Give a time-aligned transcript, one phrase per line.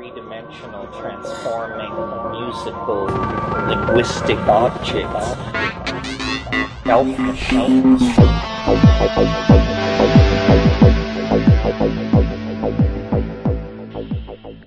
[0.00, 1.92] three-dimensional transforming
[2.32, 3.04] musical
[3.68, 5.36] linguistic objects.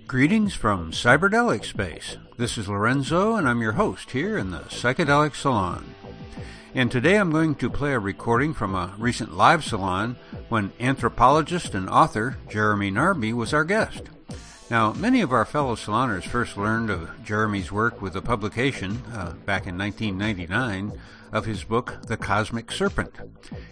[0.05, 2.18] Greetings from Cyberdelic Space.
[2.38, 5.95] This is Lorenzo, and I'm your host here in the Psychedelic Salon.
[6.75, 10.15] And today I'm going to play a recording from a recent live salon
[10.50, 14.04] when anthropologist and author Jeremy Narby was our guest.
[14.74, 19.34] Now, many of our fellow saloners first learned of Jeremy's work with the publication, uh,
[19.45, 21.00] back in 1999,
[21.31, 23.14] of his book, The Cosmic Serpent.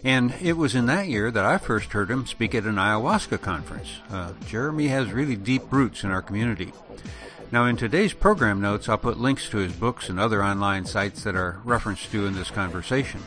[0.03, 3.41] And it was in that year that I first heard him speak at an ayahuasca
[3.41, 3.97] conference.
[4.11, 6.71] Uh, Jeremy has really deep roots in our community.
[7.51, 11.23] Now, in today's program notes, I'll put links to his books and other online sites
[11.23, 13.21] that are referenced to in this conversation.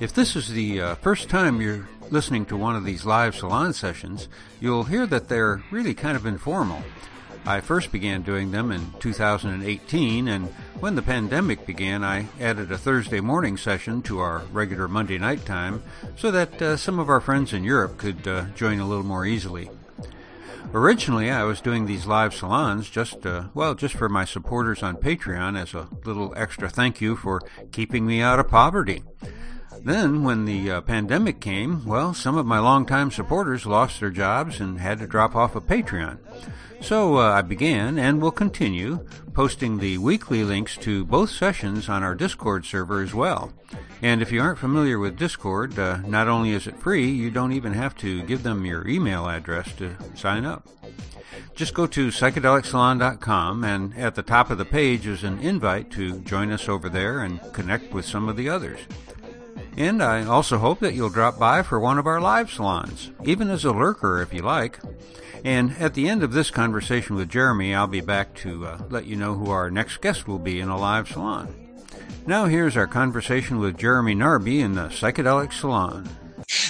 [0.00, 3.72] If this is the uh, first time you're listening to one of these live salon
[3.72, 4.28] sessions,
[4.60, 6.82] you'll hear that they're really kind of informal.
[7.46, 10.46] I first began doing them in 2018, and
[10.80, 15.46] when the pandemic began, I added a Thursday morning session to our regular Monday night
[15.46, 15.82] time
[16.16, 19.24] so that uh, some of our friends in Europe could uh, join a little more
[19.24, 19.70] easily.
[20.72, 24.98] Originally, I was doing these live salons just, uh, well, just for my supporters on
[24.98, 27.40] Patreon as a little extra thank you for
[27.72, 29.02] keeping me out of poverty.
[29.82, 34.60] Then, when the uh, pandemic came, well, some of my longtime supporters lost their jobs
[34.60, 36.18] and had to drop off of Patreon.
[36.80, 42.02] So uh, I began and will continue posting the weekly links to both sessions on
[42.02, 43.52] our Discord server as well.
[44.02, 47.52] And if you aren't familiar with Discord, uh, not only is it free, you don't
[47.52, 50.66] even have to give them your email address to sign up.
[51.54, 56.20] Just go to psychedelicsalon.com and at the top of the page is an invite to
[56.20, 58.80] join us over there and connect with some of the others.
[59.76, 63.50] And I also hope that you'll drop by for one of our live salons, even
[63.50, 64.78] as a lurker if you like.
[65.44, 69.06] And at the end of this conversation with Jeremy, I'll be back to uh, let
[69.06, 71.54] you know who our next guest will be in a live salon.
[72.26, 76.08] Now here's our conversation with Jeremy Narby in the Psychedelic Salon.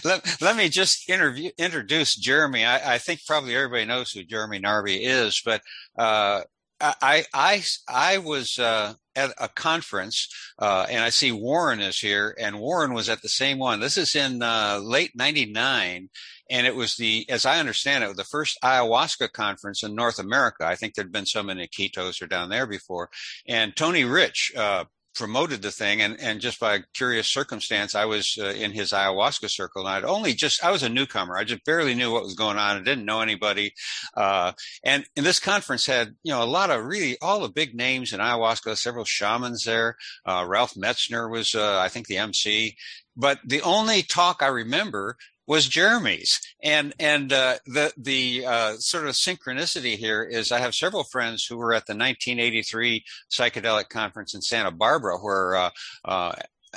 [0.05, 2.65] Let, let me just interview, introduce Jeremy.
[2.65, 5.63] I, I, think probably everybody knows who Jeremy Narby is, but
[5.99, 6.43] uh,
[6.81, 10.29] I, I, I was uh, at a conference,
[10.59, 13.81] uh, and I see Warren is here, and Warren was at the same one.
[13.81, 16.09] This is in uh, late '99,
[16.51, 20.65] and it was the, as I understand it, the first ayahuasca conference in North America.
[20.67, 23.11] I think there'd been some in Iquitos or down there before,
[23.47, 24.85] and Tony Rich uh,
[25.15, 28.93] promoted the thing and, and just by a curious circumstance i was uh, in his
[28.93, 31.37] ayahuasca circle and i'd only just i was a newcomer.
[31.37, 32.77] I just barely knew what was going on.
[32.77, 33.73] I didn't know anybody
[34.17, 34.53] uh,
[34.85, 38.13] and, and this conference had you know a lot of really all the big names
[38.13, 42.77] in ayahuasca several shamans there uh, ralph metzner was uh, i think the mc
[43.17, 45.17] but the only talk i remember
[45.51, 46.41] was Jeremy's.
[46.63, 51.45] And and uh, the the uh, sort of synchronicity here is I have several friends
[51.45, 55.71] who were at the 1983 psychedelic conference in Santa Barbara, where uh,
[56.05, 56.33] uh,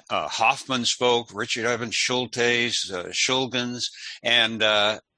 [0.09, 3.91] uh Hofmann spoke, Richard Evans Schultes, uh, Shulgins,
[4.23, 4.63] and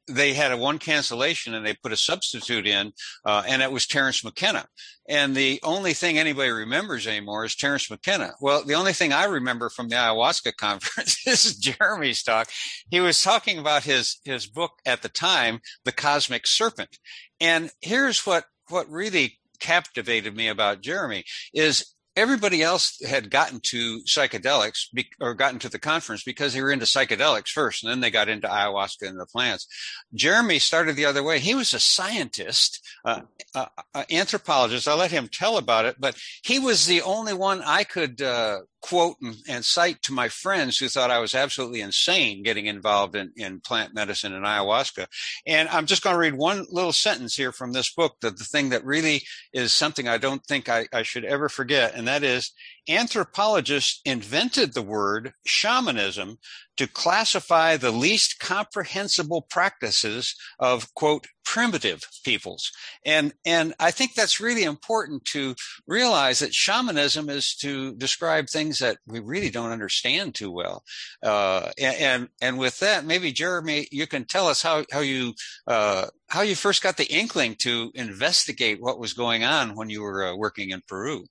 [0.08, 2.94] they had a one cancellation and they put a substitute in,
[3.26, 4.66] uh, and it was Terence McKenna.
[5.08, 8.34] And the only thing anybody remembers anymore is Terence McKenna.
[8.42, 12.50] Well, the only thing I remember from the ayahuasca conference is Jeremy's talk.
[12.90, 16.98] He was talking about his, his book at the time, The Cosmic Serpent.
[17.40, 21.24] And here's what, what really captivated me about Jeremy
[21.54, 26.62] is everybody else had gotten to psychedelics be, or gotten to the conference because they
[26.62, 29.68] were into psychedelics first and then they got into ayahuasca and the plants.
[30.14, 31.40] Jeremy started the other way.
[31.40, 33.22] He was a scientist, uh,
[33.54, 34.88] uh, uh, anthropologist.
[34.88, 38.60] I'll let him tell about it, but he was the only one I could uh,
[38.86, 43.16] quote and, and, cite to my friends who thought I was absolutely insane getting involved
[43.16, 45.08] in, in plant medicine and ayahuasca.
[45.48, 48.44] And I'm just going to read one little sentence here from this book that the
[48.44, 49.24] thing that really
[49.54, 51.96] is something I don't think I, I should ever forget.
[51.96, 52.52] And that is
[52.88, 56.38] anthropologists invented the word shamanism
[56.78, 62.72] to classify the least comprehensible practices of quote primitive peoples.
[63.06, 65.56] And and i think that's really important to
[65.88, 70.84] realize that shamanism is to describe things that we really don't understand too well.
[71.24, 75.34] Uh, and and with that maybe jeremy you can tell us how how you
[75.68, 80.02] uh, how you first got the inkling to investigate what was going on when you
[80.02, 81.26] were uh, working in peru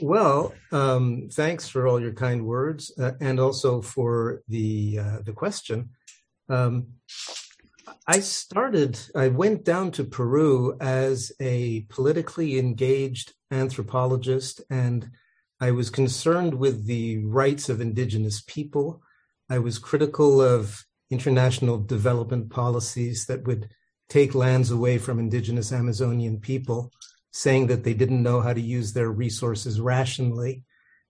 [0.00, 5.32] well, um, thanks for all your kind words, uh, and also for the uh, the
[5.32, 5.90] question.
[6.48, 6.88] Um,
[8.06, 8.98] I started.
[9.14, 15.10] I went down to Peru as a politically engaged anthropologist, and
[15.60, 19.02] I was concerned with the rights of indigenous people.
[19.50, 23.68] I was critical of international development policies that would
[24.08, 26.92] take lands away from indigenous Amazonian people,
[27.32, 30.64] saying that they didn't know how to use their resources rationally,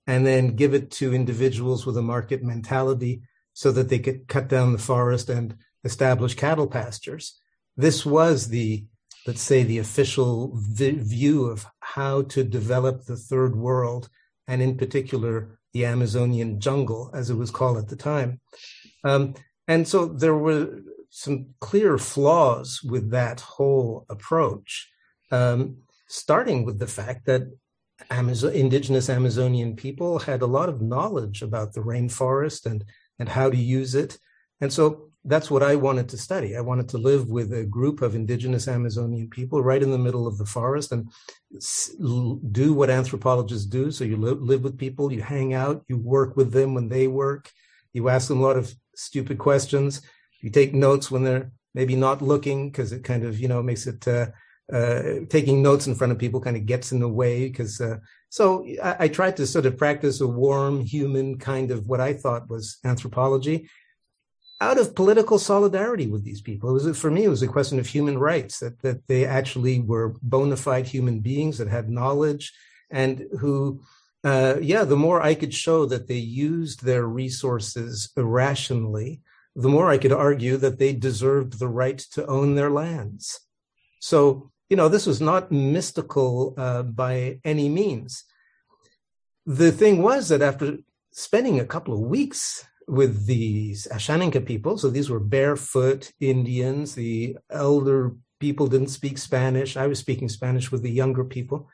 [0.06, 3.22] and then give it to individuals with a market mentality
[3.52, 7.38] so that they could cut down the forest and establish cattle pastures.
[7.76, 8.86] This was the,
[9.26, 14.08] let's say, the official vi- view of how to develop the third world,
[14.46, 18.40] and in particular, the Amazonian jungle, as it was called at the time.
[19.04, 19.34] Um,
[19.66, 20.80] and so there were
[21.10, 24.90] some clear flaws with that whole approach,
[25.30, 25.78] um,
[26.08, 27.42] starting with the fact that
[28.10, 32.84] Amazon, indigenous Amazonian people had a lot of knowledge about the rainforest and,
[33.18, 34.18] and how to use it.
[34.60, 36.56] And so that's what I wanted to study.
[36.56, 40.26] I wanted to live with a group of indigenous Amazonian people right in the middle
[40.26, 41.10] of the forest and
[42.52, 43.90] do what anthropologists do.
[43.90, 47.50] So you live with people, you hang out, you work with them when they work,
[47.92, 50.02] you ask them a lot of stupid questions,
[50.40, 53.86] you take notes when they're maybe not looking because it kind of, you know, makes
[53.86, 54.26] it, uh,
[54.72, 57.96] uh, taking notes in front of people kind of gets in the way because uh,
[58.28, 62.12] so I, I, tried to sort of practice a warm human kind of what I
[62.12, 63.70] thought was anthropology
[64.60, 66.70] out of political solidarity with these people.
[66.70, 69.80] It was for me, it was a question of human rights that that they actually
[69.80, 72.52] were bona fide human beings that had knowledge
[72.90, 73.82] and who,
[74.24, 79.22] uh, yeah, the more I could show that they used their resources irrationally,
[79.54, 83.40] the more I could argue that they deserved the right to own their lands.
[84.00, 88.24] So you know, this was not mystical uh, by any means.
[89.46, 90.78] The thing was that after
[91.12, 94.78] spending a couple of weeks with these Ashaninka people.
[94.78, 96.94] So these were barefoot Indians.
[96.94, 99.76] The elder people didn't speak Spanish.
[99.76, 101.68] I was speaking Spanish with the younger people.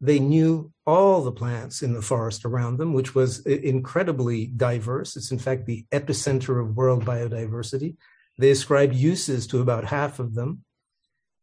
[0.00, 5.16] They knew all the plants in the forest around them, which was incredibly diverse.
[5.16, 7.96] It's in fact the epicenter of world biodiversity.
[8.38, 10.64] They ascribed uses to about half of them.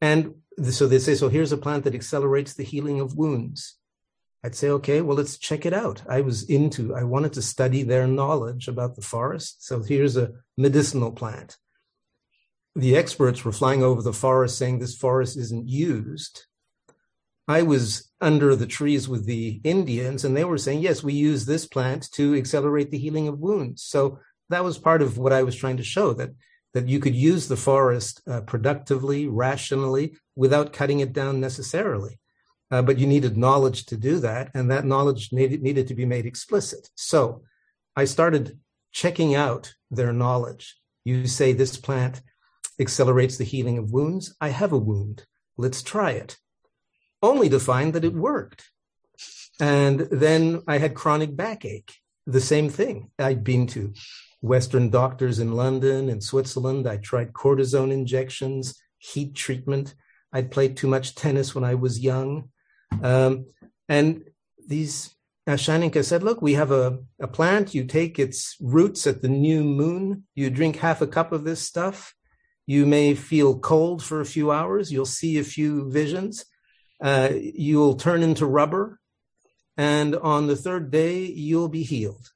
[0.02, 0.36] And
[0.70, 3.78] so they say, so here's a plant that accelerates the healing of wounds.
[4.44, 6.04] I'd say, okay, well, let's check it out.
[6.08, 9.66] I was into, I wanted to study their knowledge about the forest.
[9.66, 11.58] So here's a medicinal plant.
[12.76, 16.46] The experts were flying over the forest saying this forest isn't used.
[17.48, 21.46] I was under the trees with the Indians and they were saying, yes, we use
[21.46, 23.84] this plant to accelerate the healing of wounds.
[23.84, 24.20] So
[24.50, 26.32] that was part of what I was trying to show that,
[26.74, 32.20] that you could use the forest uh, productively, rationally, without cutting it down necessarily
[32.74, 36.06] uh, but you needed knowledge to do that, and that knowledge needed, needed to be
[36.06, 36.90] made explicit.
[36.96, 37.44] So
[37.96, 38.58] I started
[38.92, 40.76] checking out their knowledge.
[41.06, 42.24] You say this plant
[42.80, 44.36] accelerates the healing of wounds.
[44.42, 45.28] I have a wound.
[45.56, 46.38] Let's try it.
[47.22, 48.72] Only to find that it worked.
[49.60, 51.94] And then I had chronic backache.
[52.26, 53.12] The same thing.
[53.20, 53.94] I'd been to
[54.44, 56.86] Western doctors in London and Switzerland.
[56.86, 59.96] I tried cortisone injections, heat treatment.
[60.34, 62.50] I'd played too much tennis when I was young.
[63.02, 63.46] Um,
[63.88, 64.26] and
[64.68, 65.16] these
[65.48, 67.74] Ashaninka said, look, we have a, a plant.
[67.74, 70.26] You take its roots at the new moon.
[70.36, 72.14] You drink half a cup of this stuff.
[72.68, 74.92] You may feel cold for a few hours.
[74.92, 76.44] You'll see a few visions.
[77.02, 79.00] Uh, you'll turn into rubber.
[79.78, 82.33] And on the third day, you'll be healed.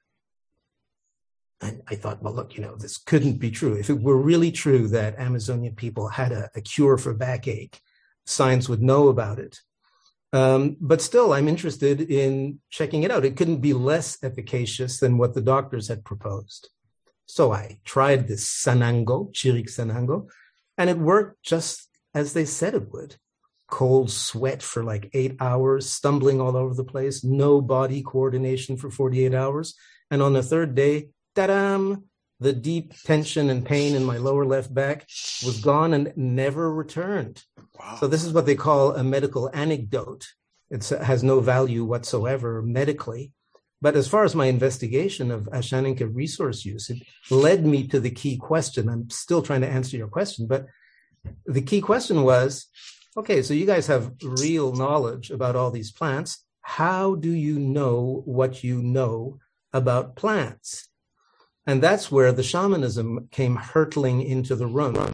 [1.62, 3.74] And I thought, well, look, you know, this couldn't be true.
[3.74, 7.82] If it were really true that Amazonian people had a, a cure for backache,
[8.26, 9.60] science would know about it.
[10.34, 13.26] Um, but still, I'm interested in checking it out.
[13.26, 16.70] It couldn't be less efficacious than what the doctors had proposed.
[17.26, 20.28] So I tried this sanango, chiric sanango,
[20.78, 23.16] and it worked just as they said it would.
[23.70, 28.90] Cold sweat for like eight hours, stumbling all over the place, no body coordination for
[28.90, 29.76] 48 hours.
[30.10, 32.04] And on the third day, ta-dam,
[32.40, 35.08] the deep tension and pain in my lower left back
[35.46, 37.44] was gone and never returned.
[37.80, 37.98] Wow.
[38.00, 40.28] So this is what they call a medical anecdote.
[40.70, 43.32] It has no value whatsoever medically.
[43.82, 48.10] But as far as my investigation of Ashaninka resource use, it led me to the
[48.10, 48.90] key question.
[48.90, 50.66] I'm still trying to answer your question, but
[51.46, 52.68] the key question was,
[53.16, 56.44] okay, so you guys have real knowledge about all these plants.
[56.62, 59.40] How do you know what you know
[59.74, 60.90] about plants?
[61.68, 65.12] And that's where the shamanism came hurtling into the room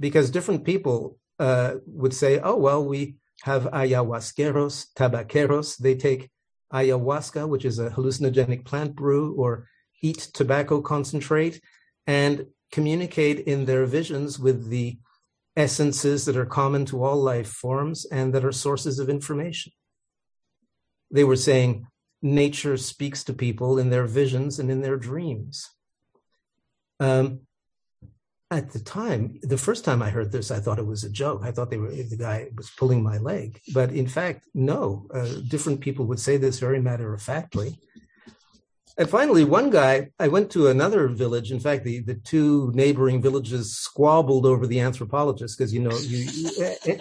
[0.00, 5.78] because different people uh, would say, oh, well, we have ayahuasqueros, tabaqueros.
[5.78, 6.30] They take
[6.72, 9.68] ayahuasca, which is a hallucinogenic plant brew, or
[10.02, 11.60] eat tobacco concentrate
[12.08, 14.98] and communicate in their visions with the
[15.56, 19.72] essences that are common to all life forms and that are sources of information.
[21.12, 21.86] They were saying
[22.20, 25.70] nature speaks to people in their visions and in their dreams.
[27.00, 27.40] Um,
[28.50, 31.42] at the time, the first time I heard this, I thought it was a joke.
[31.42, 35.06] I thought they were the guy was pulling my leg, but in fact, no.
[35.12, 37.78] Uh, different people would say this very matter of factly.
[38.96, 41.50] And finally, one guy, I went to another village.
[41.50, 46.28] In fact, the, the two neighboring villages squabbled over the anthropologist because you know you,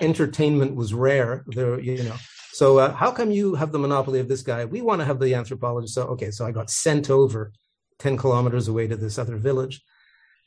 [0.02, 1.80] entertainment was rare there.
[1.80, 2.16] You know,
[2.52, 4.66] so uh, how come you have the monopoly of this guy?
[4.66, 5.94] We want to have the anthropologist.
[5.94, 7.52] So okay, so I got sent over
[8.00, 9.82] ten kilometers away to this other village.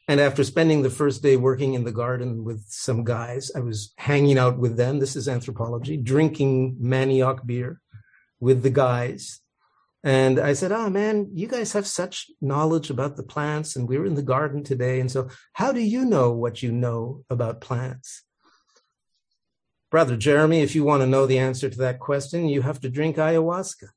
[0.08, 3.92] And after spending the first day working in the garden with some guys, I was
[3.98, 5.00] hanging out with them.
[5.00, 7.80] This is anthropology, drinking manioc beer
[8.38, 9.40] with the guys.
[10.04, 13.98] And I said, Oh man, you guys have such knowledge about the plants, and we
[13.98, 15.00] were in the garden today.
[15.00, 18.22] And so, how do you know what you know about plants?
[19.90, 22.88] Brother Jeremy, if you want to know the answer to that question, you have to
[22.88, 23.88] drink ayahuasca.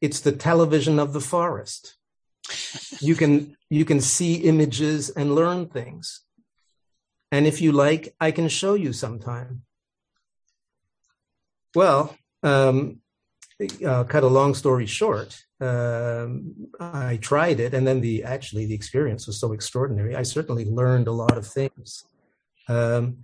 [0.00, 1.97] It's the television of the forest
[3.00, 6.22] you can you can see images and learn things.
[7.30, 9.62] And if you like i can show you sometime.
[11.74, 13.00] Well um,
[13.84, 18.74] uh, cut a long story short um, i tried it and then the actually the
[18.74, 20.14] experience was so extraordinary.
[20.16, 22.04] I certainly learned a lot of things.
[22.68, 23.18] Um,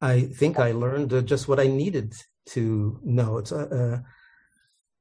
[0.00, 2.14] i think i learned uh, just what i needed
[2.46, 3.38] to know.
[3.38, 3.98] It's uh, uh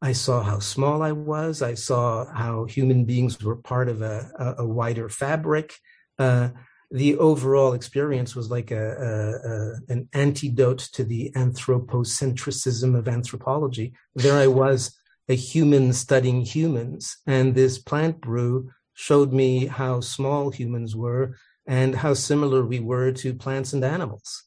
[0.04, 1.62] I saw how small I was.
[1.62, 5.74] I saw how human beings were part of a, a, wider fabric.
[6.20, 6.50] Uh,
[6.92, 13.94] the overall experience was like a, a, an antidote to the anthropocentrism of anthropology.
[14.14, 14.94] There I was,
[15.30, 21.96] a human studying humans, and this plant brew showed me how small humans were and
[21.96, 24.44] how similar we were to plants and animals.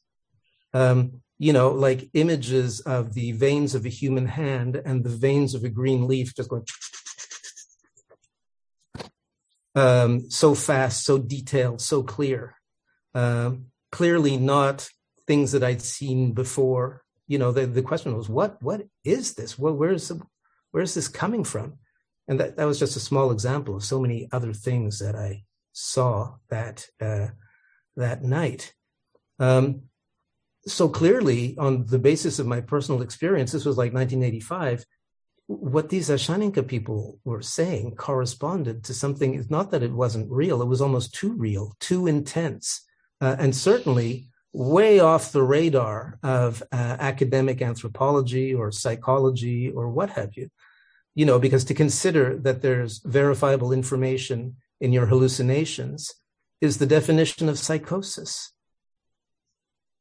[0.71, 5.53] Um, you know, like images of the veins of a human hand and the veins
[5.53, 6.65] of a green leaf just going
[9.75, 12.55] um, so fast, so detailed, so clear.
[13.13, 14.89] Um, clearly not
[15.27, 17.03] things that I'd seen before.
[17.27, 19.59] You know, the, the question was, what what is this?
[19.59, 20.11] Well, where's
[20.71, 21.79] where's this coming from?
[22.27, 25.43] And that, that was just a small example of so many other things that I
[25.71, 27.27] saw that uh,
[27.95, 28.73] that night.
[29.39, 29.83] Um,
[30.67, 34.85] so clearly, on the basis of my personal experience, this was like 1985.
[35.47, 39.33] What these Ashaninka people were saying corresponded to something.
[39.33, 42.85] It's not that it wasn't real; it was almost too real, too intense,
[43.21, 50.09] uh, and certainly way off the radar of uh, academic anthropology or psychology or what
[50.11, 50.49] have you.
[51.15, 56.13] You know, because to consider that there's verifiable information in your hallucinations
[56.61, 58.51] is the definition of psychosis.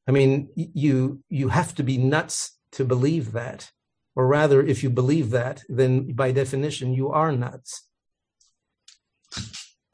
[0.06, 3.70] I mean, you you have to be nuts to believe that,
[4.14, 7.86] or rather, if you believe that, then by definition you are nuts.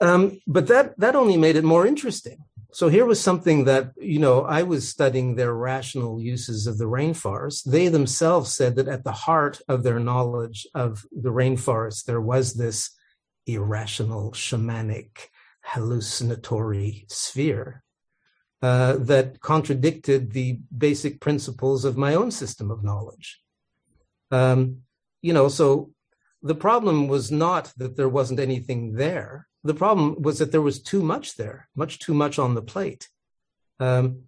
[0.01, 2.39] Um, but that that only made it more interesting.
[2.73, 6.87] So here was something that you know I was studying their rational uses of the
[6.87, 7.65] rainforest.
[7.65, 12.55] They themselves said that at the heart of their knowledge of the rainforest there was
[12.55, 12.91] this
[13.47, 15.29] irrational, shamanic,
[15.63, 17.83] hallucinatory sphere
[18.63, 23.41] uh, that contradicted the basic principles of my own system of knowledge.
[24.31, 24.83] Um,
[25.21, 25.91] you know, so
[26.43, 29.49] the problem was not that there wasn't anything there.
[29.65, 33.09] The problem was that there was too much there, much too much on the plate.
[33.79, 34.23] Um,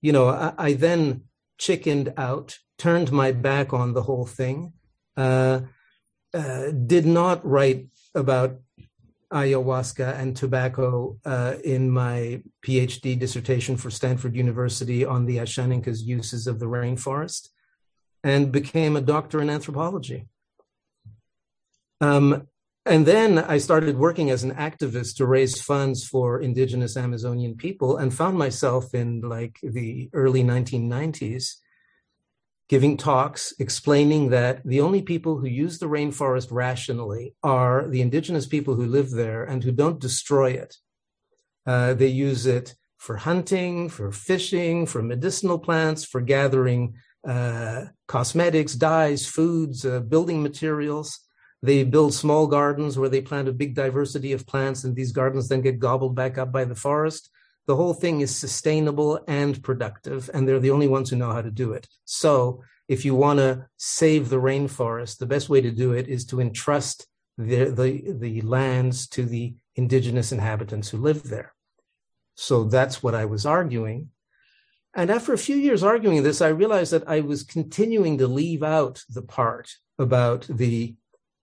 [0.00, 1.24] you know, I, I, then
[1.58, 4.72] chickened out, turned my back on the whole thing,
[5.16, 5.60] uh,
[6.32, 8.56] uh, did not write about
[9.32, 16.46] ayahuasca and tobacco uh, in my PhD dissertation for Stanford University on the Ashaninka's uses
[16.46, 17.48] of the rainforest
[18.22, 20.26] and became a doctor in anthropology.
[22.00, 22.48] Um,
[22.86, 27.96] and then I started working as an activist to raise funds for indigenous Amazonian people
[27.96, 31.54] and found myself in like the early 1990s
[32.68, 38.46] giving talks explaining that the only people who use the rainforest rationally are the indigenous
[38.46, 40.76] people who live there and who don't destroy it.
[41.66, 46.94] Uh, they use it for hunting, for fishing, for medicinal plants, for gathering
[47.28, 51.20] uh, cosmetics, dyes, foods, uh, building materials.
[51.62, 55.48] They build small gardens where they plant a big diversity of plants, and these gardens
[55.48, 57.30] then get gobbled back up by the forest
[57.66, 61.42] the whole thing is sustainable and productive, and they're the only ones who know how
[61.42, 61.88] to do it.
[62.04, 66.26] So, if you want to save the rainforest, the best way to do it is
[66.26, 67.06] to entrust
[67.38, 71.54] the, the, the lands to the indigenous inhabitants who live there.
[72.34, 74.10] So that's what I was arguing.
[74.94, 78.62] And after a few years arguing this, I realized that I was continuing to leave
[78.62, 80.94] out the part about the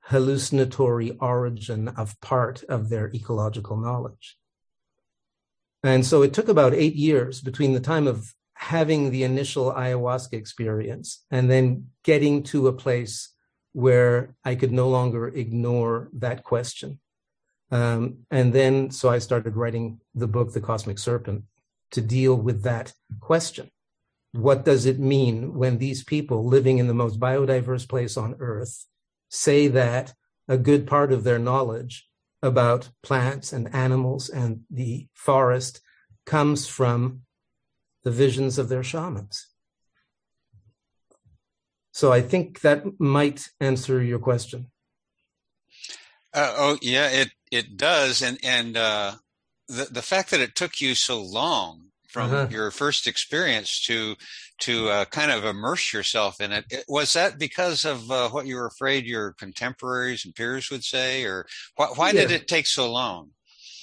[0.06, 4.38] hallucinatory origin of part of their ecological knowledge.
[5.84, 10.34] And so it took about eight years between the time of having the initial ayahuasca
[10.34, 13.34] experience and then getting to a place
[13.74, 17.00] where I could no longer ignore that question.
[17.72, 21.46] Um, and then, so I started writing the book, The Cosmic Serpent,
[21.92, 23.72] to deal with that question.
[24.34, 28.86] What does it mean when these people living in the most biodiverse place on earth
[29.30, 30.14] say that
[30.48, 32.08] a good part of their knowledge
[32.42, 35.82] about plants and animals and the forest
[36.26, 37.22] comes from
[38.04, 39.48] the visions of their shamans?
[41.92, 44.72] So I think that might answer your question.
[46.34, 49.16] Uh, oh yeah, it it does, and and uh,
[49.68, 52.48] the the fact that it took you so long from uh-huh.
[52.52, 54.16] your first experience to
[54.60, 56.66] to uh, kind of immerse yourself in it.
[56.70, 60.84] it was that because of uh, what you were afraid your contemporaries and peers would
[60.84, 62.22] say, or wh- why yeah.
[62.22, 63.30] did it take so long?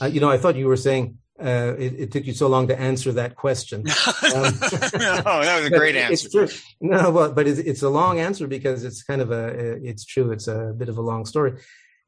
[0.00, 2.68] Uh, you know, I thought you were saying uh, it, it, took you so long
[2.68, 3.84] to answer that question.
[4.28, 6.48] Um, no, that was a great answer.
[6.80, 10.32] No, well, but it's, it's, a long answer because it's kind of a, it's true.
[10.32, 11.54] It's a bit of a long story.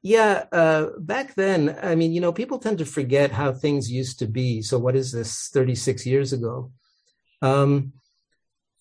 [0.02, 4.19] Yeah, uh, back then, I mean, you know, people tend to forget how things used
[4.21, 4.62] to be.
[4.62, 5.49] So, what is this?
[5.52, 6.73] Thirty-six years ago.
[7.42, 7.92] Um,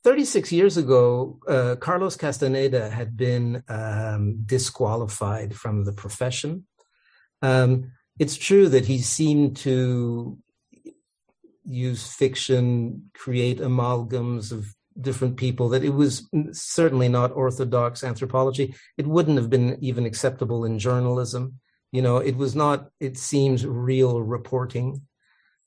[0.04, 6.66] 36 years ago, uh, Carlos Castaneda had been um, disqualified from the profession.
[7.42, 10.38] Um, it's true that he seemed to
[11.66, 18.76] use fiction, create amalgams of different people, that it was certainly not orthodox anthropology.
[18.98, 21.60] It wouldn't have been even acceptable in journalism.
[21.92, 25.02] You know, it was not, it seems, real reporting.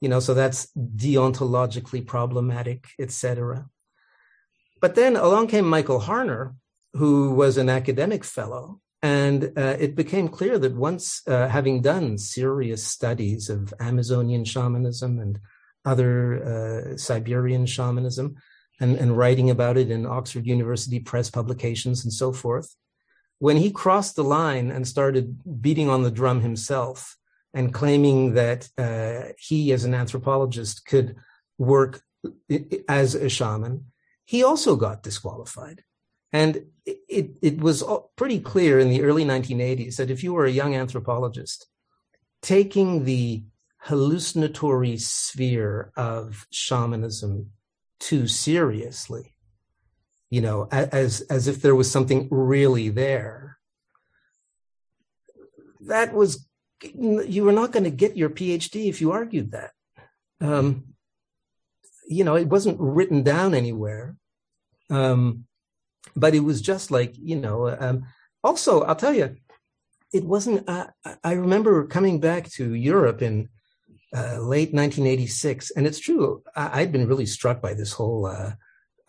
[0.00, 3.66] You know, so that's deontologically problematic, etc.
[4.80, 6.54] But then along came Michael Harner,
[6.94, 12.18] who was an academic fellow and uh, it became clear that once uh, having done
[12.18, 15.40] serious studies of Amazonian shamanism and
[15.84, 18.36] other uh, Siberian shamanism
[18.82, 22.74] and, and writing about it in Oxford University press publications and so forth,
[23.38, 27.16] when he crossed the line and started beating on the drum himself
[27.54, 31.14] and claiming that uh, he, as an anthropologist, could
[31.58, 32.02] work
[32.88, 33.86] as a shaman,
[34.24, 35.84] he also got disqualified.
[36.32, 37.84] And it, it was
[38.16, 41.66] pretty clear in the early 1980s that if you were a young anthropologist,
[42.40, 43.44] taking the
[43.78, 47.50] hallucinatory sphere of shamanism
[48.02, 49.34] too seriously,
[50.30, 53.58] you know, as, as if there was something really there,
[55.80, 56.46] that was,
[56.82, 59.72] you were not going to get your PhD if you argued that.
[60.40, 60.94] Um,
[62.08, 64.16] you know, it wasn't written down anywhere.
[64.90, 65.46] Um,
[66.16, 68.04] but it was just like you know um,
[68.42, 69.36] also i'll tell you
[70.12, 70.86] it wasn't uh,
[71.24, 73.48] i remember coming back to europe in
[74.14, 78.52] uh, late 1986 and it's true I, had been really struck by this whole uh,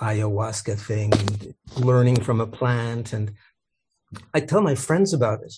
[0.03, 1.11] ayahuasca thing
[1.77, 3.13] learning from a plant.
[3.13, 3.33] And
[4.33, 5.55] i tell my friends about it.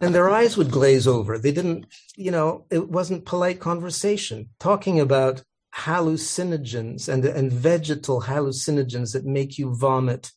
[0.00, 1.38] And their eyes would glaze over.
[1.38, 4.48] They didn't you know it wasn't polite conversation.
[4.58, 5.42] Talking about
[5.74, 10.30] hallucinogens and, and vegetal hallucinogens that make you vomit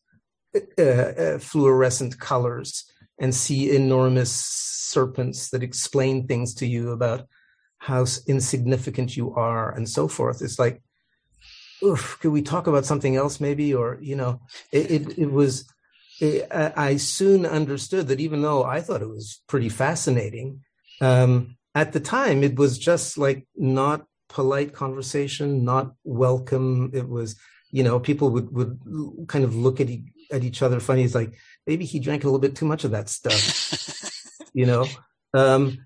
[0.78, 7.26] uh, uh, fluorescent colors and see enormous serpents that explain things to you about
[7.78, 10.42] how insignificant you are and so forth.
[10.42, 10.82] It's like,
[11.82, 13.74] oof, could we talk about something else maybe?
[13.74, 14.40] Or, you know,
[14.72, 15.68] it, it, it was,
[16.20, 20.62] it, I soon understood that even though I thought it was pretty fascinating,
[21.00, 26.90] um, at the time it was just like not polite conversation, not welcome.
[26.94, 27.36] It was,
[27.70, 28.80] you know, people would would
[29.28, 31.02] kind of look at e- at each other funny.
[31.02, 31.34] It's like
[31.66, 34.10] maybe he drank a little bit too much of that stuff,
[34.54, 34.86] you know.
[35.34, 35.78] Um,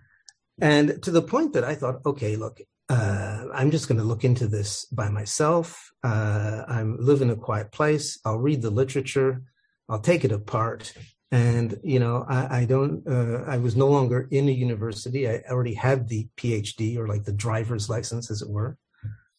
[0.61, 4.25] and to the point that I thought, okay, look, uh, I'm just going to look
[4.25, 5.90] into this by myself.
[6.03, 8.18] Uh, I'm live in a quiet place.
[8.25, 9.42] I'll read the literature.
[9.88, 10.92] I'll take it apart
[11.33, 15.42] and you know i, I don't uh, i was no longer in a university i
[15.49, 18.77] already had the phd or like the driver's license as it were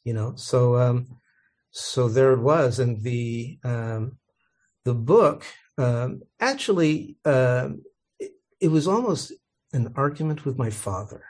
[0.03, 1.07] you know so um
[1.71, 4.17] so there it was and the um
[4.85, 5.45] the book
[5.77, 7.81] um actually um
[8.19, 9.33] it, it was almost
[9.73, 11.23] an argument with my father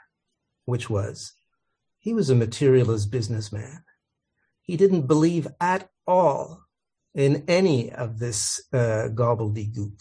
[0.64, 1.32] which was
[1.98, 3.84] he was a materialist businessman
[4.62, 6.64] he didn't believe at all
[7.14, 9.98] in any of this uh, gobbledygook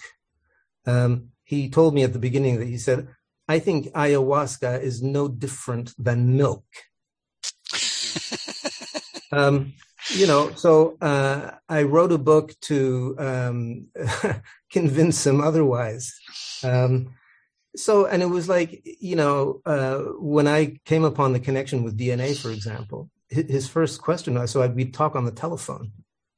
[0.85, 3.09] um, he told me at the beginning that he said,
[3.47, 6.63] I think ayahuasca is no different than milk.
[9.31, 9.73] um,
[10.09, 13.87] you know, so uh, I wrote a book to um,
[14.71, 16.13] convince him otherwise.
[16.63, 17.15] Um,
[17.75, 21.97] so and it was like you know uh, when I came upon the connection with
[21.97, 25.91] DNA, for example, his first question so I'd, we'd talk on the telephone.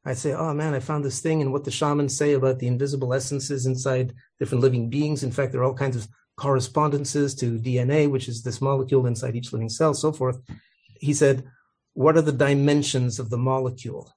[0.06, 2.68] I'd say, "Oh man, I found this thing, and what the shamans say about the
[2.68, 5.24] invisible essences inside different living beings.
[5.24, 9.36] In fact, there are all kinds of correspondences to DNA, which is this molecule inside
[9.36, 10.40] each living cell, so forth."
[11.00, 11.46] He said,
[11.94, 14.14] "What are the dimensions of the molecule?"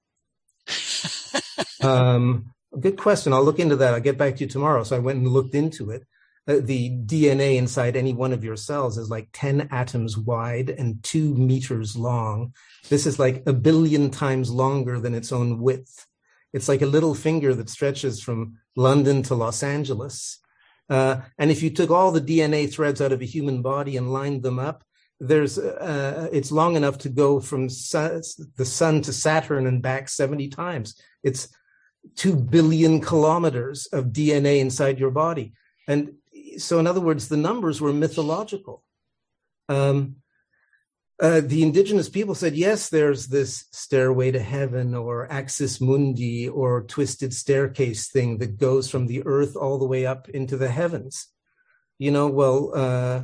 [1.83, 3.33] um, good question.
[3.33, 3.95] I'll look into that.
[3.95, 4.83] I'll get back to you tomorrow.
[4.83, 6.03] So I went and looked into it.
[6.49, 11.03] Uh, the DNA inside any one of your cells is like 10 atoms wide and
[11.03, 12.53] two meters long.
[12.89, 16.07] This is like a billion times longer than its own width.
[16.53, 20.39] It's like a little finger that stretches from London to Los Angeles.
[20.89, 24.13] Uh, and if you took all the DNA threads out of a human body and
[24.13, 24.85] lined them up,
[25.19, 30.49] there's uh, it's long enough to go from the sun to Saturn and back 70
[30.49, 31.01] times.
[31.23, 31.49] It's
[32.17, 35.55] 2 billion kilometers of DNA inside your body.
[35.89, 36.15] And
[36.59, 38.83] so, in other words, the numbers were mythological.
[39.69, 40.17] Um,
[41.19, 46.83] uh, the indigenous people said, yes, there's this stairway to heaven or axis mundi or
[46.83, 51.29] twisted staircase thing that goes from the earth all the way up into the heavens.
[51.99, 53.23] You know, well, uh,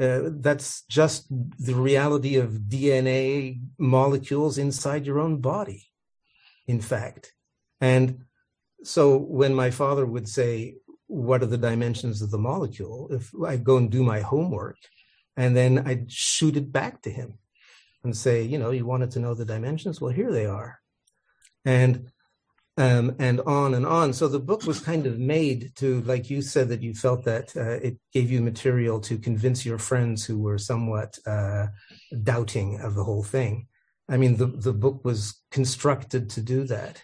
[0.00, 5.88] uh, that's just the reality of DNA molecules inside your own body,
[6.68, 7.32] in fact.
[7.80, 8.24] And
[8.84, 10.76] so when my father would say,
[11.12, 13.08] What are the dimensions of the molecule?
[13.10, 14.78] If I go and do my homework,
[15.36, 17.34] and then I'd shoot it back to him
[18.02, 20.00] and say, You know, you wanted to know the dimensions?
[20.00, 20.80] Well, here they are.
[21.66, 22.10] And
[22.78, 24.14] um, and on and on.
[24.14, 27.54] So the book was kind of made to, like you said, that you felt that
[27.54, 31.66] uh, it gave you material to convince your friends who were somewhat uh,
[32.22, 33.66] doubting of the whole thing.
[34.08, 37.02] I mean, the the book was constructed to do that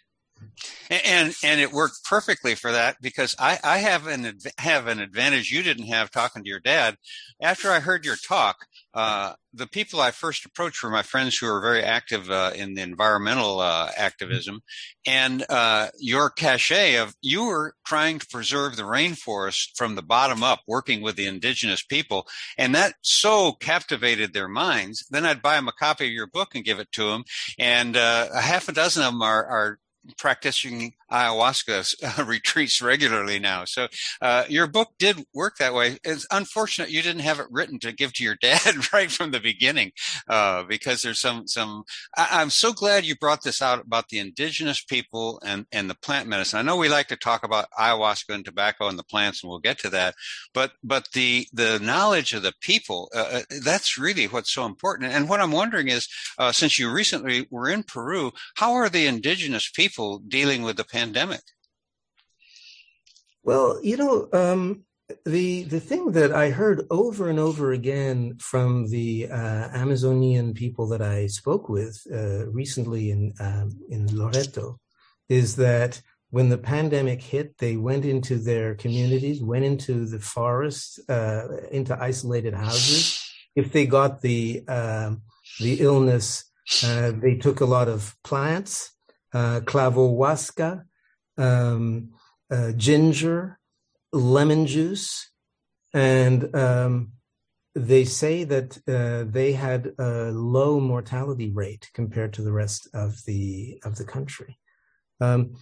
[0.91, 5.51] and and it worked perfectly for that because I, I have an have an advantage
[5.51, 6.97] you didn't have talking to your dad.
[7.41, 8.57] After I heard your talk,
[8.95, 12.75] uh, the people I first approached were my friends who are very active uh, in
[12.75, 14.61] the environmental uh, activism,
[15.07, 20.43] and uh, your cachet of you were trying to preserve the rainforest from the bottom
[20.43, 25.07] up, working with the indigenous people, and that so captivated their minds.
[25.11, 27.25] Then I'd buy them a copy of your book and give it to them,
[27.59, 29.79] and uh, a half a dozen of them are, are
[30.17, 33.65] practicing ayahuasca uh, retreats regularly now.
[33.65, 33.89] So
[34.21, 35.99] uh, your book did work that way.
[36.05, 39.41] It's unfortunate you didn't have it written to give to your dad right from the
[39.41, 39.93] beginning,
[40.29, 41.85] uh, because there's some some.
[42.17, 45.95] I, am so glad you brought this out about the indigenous people and and the
[45.95, 46.59] plant medicine.
[46.59, 49.59] I know we like to talk about ayahuasca and tobacco and the plants, and we'll
[49.59, 50.15] get to that.
[50.55, 55.13] But but the the knowledge of the people uh, uh that's really what's so important.
[55.13, 59.07] And what I'm wondering is, uh, since you recently were in Peru, how are the
[59.07, 59.98] indigenous people
[60.37, 61.43] dealing with the pandemic?
[63.43, 64.85] Well, you know, um,
[65.25, 70.87] the the thing that I heard over and over again from the uh, Amazonian people
[70.89, 74.79] that I spoke with uh, recently in um, in Loreto
[75.29, 81.01] is that when the pandemic hit, they went into their communities, went into the forest,
[81.09, 83.19] uh, into isolated houses.
[83.57, 85.23] If they got the um,
[85.59, 86.45] the illness,
[86.85, 88.93] uh, they took a lot of plants,
[89.33, 90.85] uh, clavohuasca,
[91.37, 92.11] um,
[92.51, 93.59] uh, ginger,
[94.13, 95.31] lemon juice,
[95.93, 97.13] and um,
[97.75, 103.25] they say that uh, they had a low mortality rate compared to the rest of
[103.27, 104.59] the of the country.
[105.21, 105.55] Um,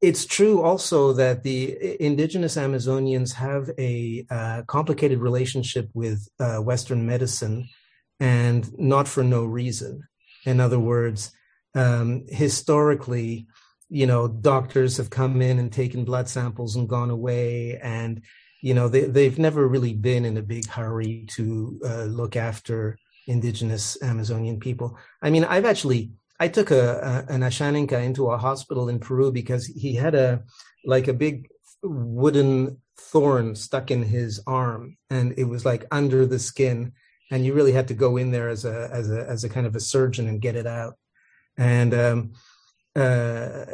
[0.00, 7.06] it's true also that the indigenous Amazonians have a uh, complicated relationship with uh, Western
[7.06, 7.68] medicine,
[8.18, 10.02] and not for no reason.
[10.44, 11.32] In other words,
[11.74, 13.46] um, historically,
[13.88, 18.22] you know, doctors have come in and taken blood samples and gone away, and
[18.62, 22.98] you know they they've never really been in a big hurry to uh, look after
[23.26, 24.98] indigenous Amazonian people.
[25.20, 29.30] I mean, I've actually I took a, a an Ashaninka into a hospital in Peru
[29.30, 30.42] because he had a
[30.84, 31.48] like a big
[31.82, 36.92] wooden thorn stuck in his arm, and it was like under the skin,
[37.30, 39.66] and you really had to go in there as a as a as a kind
[39.66, 40.94] of a surgeon and get it out.
[41.56, 42.32] And um,
[42.96, 43.64] uh,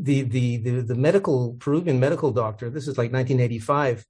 [0.00, 2.70] the, the, the the medical Peruvian medical doctor.
[2.70, 4.06] This is like 1985.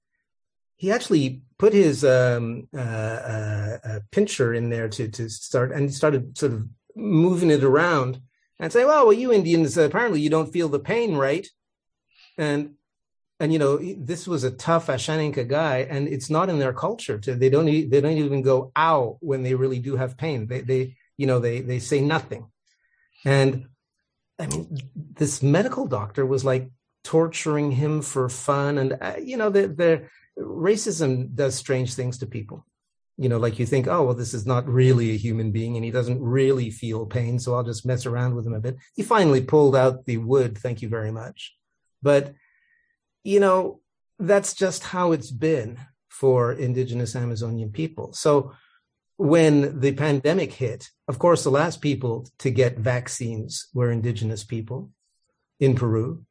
[0.75, 5.93] He actually put his um, uh, uh, uh, pincher in there to to start, and
[5.93, 8.21] started sort of moving it around
[8.59, 11.47] and say, "Well, well, you Indians apparently you don't feel the pain, right?"
[12.37, 12.75] And
[13.39, 17.19] and you know this was a tough Ashaninka guy, and it's not in their culture
[17.19, 20.47] to they don't they don't even go ow when they really do have pain.
[20.47, 22.47] They they you know they they say nothing,
[23.25, 23.67] and
[24.39, 26.69] I mean, this medical doctor was like
[27.03, 32.25] torturing him for fun, and uh, you know, they're, they're racism does strange things to
[32.25, 32.65] people.
[33.17, 35.85] You know, like you think, oh, well, this is not really a human being and
[35.85, 38.77] he doesn't really feel pain, so I'll just mess around with him a bit.
[38.95, 41.55] He finally pulled out the wood, thank you very much.
[42.01, 42.33] But,
[43.23, 43.81] you know,
[44.17, 48.13] that's just how it's been for indigenous Amazonian people.
[48.13, 48.53] So
[49.23, 54.89] when the pandemic hit, of course, the last people to get vaccines were indigenous people
[55.61, 56.25] in Peru.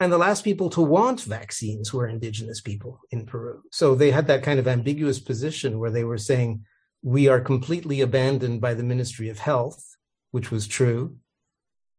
[0.00, 3.62] And the last people to want vaccines were indigenous people in Peru.
[3.70, 6.64] So they had that kind of ambiguous position where they were saying,
[7.00, 9.96] we are completely abandoned by the Ministry of Health,
[10.32, 11.18] which was true.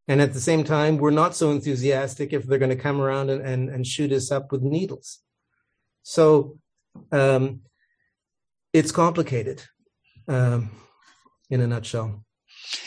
[0.10, 3.30] And at the same time, we're not so enthusiastic if they're going to come around
[3.30, 5.20] and, and, and shoot us up with needles.
[6.04, 6.58] So
[7.14, 7.62] um,
[8.74, 9.64] it's complicated
[10.28, 10.70] um,
[11.50, 12.24] in a nutshell.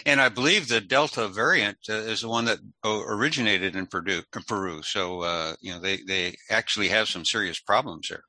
[0.05, 4.23] And I believe the Delta variant uh, is the one that uh, originated in Peru.
[4.47, 4.83] Peru.
[4.83, 8.25] So uh, you know they they actually have some serious problems there.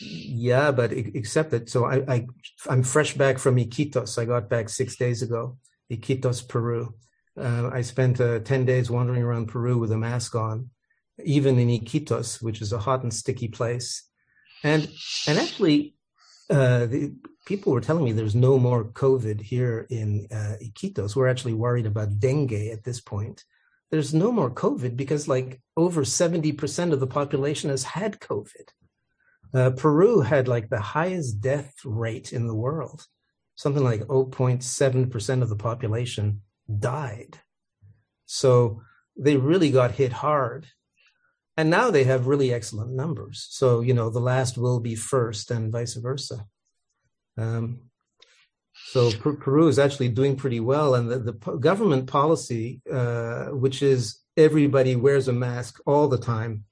[0.00, 2.26] Yeah, but except that, so I, I
[2.68, 4.18] I'm fresh back from Iquitos.
[4.18, 5.58] I got back six days ago.
[5.90, 6.94] Iquitos, Peru.
[7.38, 10.70] Uh, I spent uh, ten days wandering around Peru with a mask on,
[11.22, 14.08] even in Iquitos, which is a hot and sticky place.
[14.62, 14.90] And
[15.26, 15.94] and actually,
[16.50, 17.14] uh, the
[17.46, 21.14] people were telling me there's no more COVID here in uh, Iquitos.
[21.14, 23.44] We're actually worried about dengue at this point.
[23.90, 28.68] There's no more COVID because like over 70% of the population has had COVID.
[29.52, 33.06] Uh, Peru had like the highest death rate in the world.
[33.56, 36.42] Something like 0.7% of the population
[36.78, 37.38] died.
[38.26, 38.82] So
[39.16, 40.66] they really got hit hard.
[41.60, 43.46] And now they have really excellent numbers.
[43.50, 46.46] So, you know, the last will be first and vice versa.
[47.36, 47.80] Um,
[48.86, 50.94] so Peru is actually doing pretty well.
[50.94, 56.64] And the, the government policy, uh, which is everybody wears a mask all the time,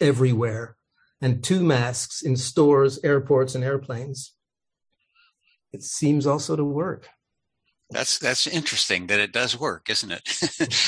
[0.00, 0.78] everywhere,
[1.20, 4.32] and two masks in stores, airports, and airplanes,
[5.74, 7.06] it seems also to work.
[7.92, 10.22] That's that's interesting that it does work, isn't it?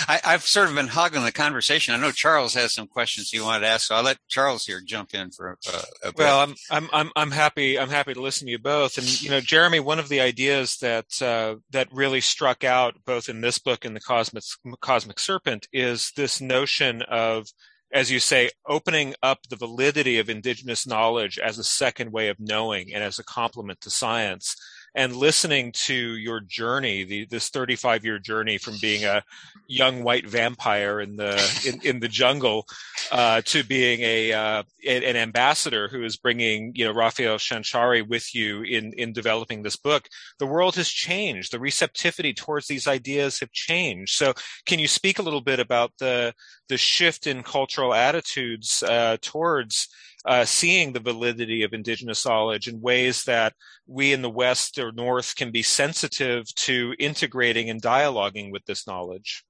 [0.08, 1.94] I, have sort of been hogging the conversation.
[1.94, 4.80] I know Charles has some questions he wanted to ask, so I'll let Charles here
[4.84, 6.18] jump in for uh, a bit.
[6.18, 8.98] Well, I'm I'm I'm I'm happy I'm happy to listen to you both.
[8.98, 13.28] And you know, Jeremy, one of the ideas that uh, that really struck out both
[13.28, 14.44] in this book and the Cosmic
[14.80, 17.46] Cosmic Serpent is this notion of
[17.92, 22.40] as you say, opening up the validity of indigenous knowledge as a second way of
[22.40, 24.56] knowing and as a complement to science
[24.94, 29.22] and listening to your journey, the, this 35 year journey from being a
[29.66, 31.34] young white vampire in the
[31.66, 32.66] in, in the jungle
[33.10, 38.34] uh, to being a uh, an ambassador who is bringing you know Rafael Chanchari with
[38.34, 40.08] you in in developing this book.
[40.38, 41.52] The world has changed.
[41.52, 44.12] The receptivity towards these ideas have changed.
[44.14, 44.34] So,
[44.66, 46.34] can you speak a little bit about the
[46.68, 49.88] the shift in cultural attitudes uh, towards
[50.24, 53.52] uh, seeing the validity of indigenous knowledge in ways that
[53.86, 58.86] we in the West or North can be sensitive to integrating and dialoguing with this
[58.86, 59.44] knowledge?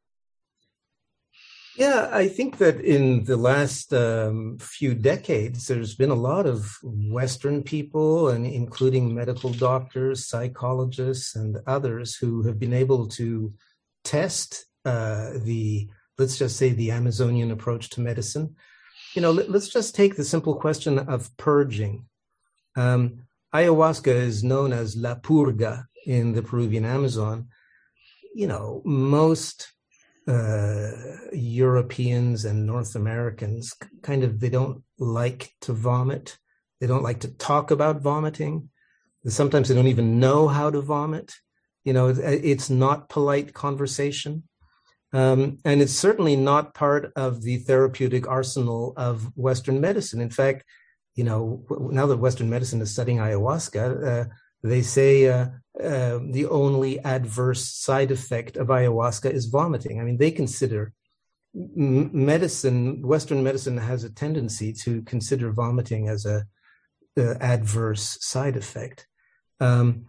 [1.77, 6.71] Yeah, I think that in the last um, few decades, there's been a lot of
[6.85, 13.53] Western people, and including medical doctors, psychologists, and others who have been able to
[14.05, 18.55] test uh, the, let's just say, the Amazonian approach to medicine
[19.15, 22.07] you know, let, us just take the simple question of purging.
[22.77, 27.49] Um, ayahuasca is known as la purga in the Peruvian Amazon.
[28.35, 29.73] You know, most
[30.27, 30.91] uh,
[31.33, 33.73] Europeans and North Americans
[34.03, 36.39] kind of they don't like to vomit.
[36.81, 38.71] They don't like to talk about vomiting.
[39.27, 41.33] Sometimes they don't even know how to vomit.
[41.85, 44.45] You know, it's not polite conversation.
[45.15, 50.21] Um, and it's certainly not part of the therapeutic arsenal of Western medicine.
[50.21, 50.65] In fact,
[51.15, 54.25] you know, now that Western medicine is studying ayahuasca, uh,
[54.65, 55.47] they say uh,
[55.81, 60.01] uh, the only adverse side effect of ayahuasca is vomiting.
[60.01, 60.93] I mean, they consider
[61.55, 66.45] medicine, Western medicine has a tendency to consider vomiting as a,
[67.17, 69.07] a adverse side effect.
[69.61, 70.07] Um,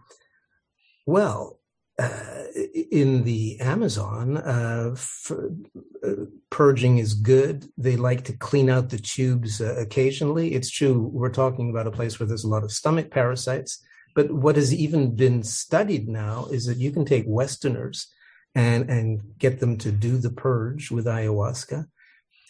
[1.06, 1.55] well,
[1.98, 4.94] in the Amazon, uh,
[5.30, 6.12] uh,
[6.50, 7.66] purging is good.
[7.78, 10.54] They like to clean out the tubes uh, occasionally.
[10.54, 13.82] It's true, we're talking about a place where there's a lot of stomach parasites.
[14.14, 18.08] But what has even been studied now is that you can take Westerners
[18.54, 21.86] and, and get them to do the purge with ayahuasca.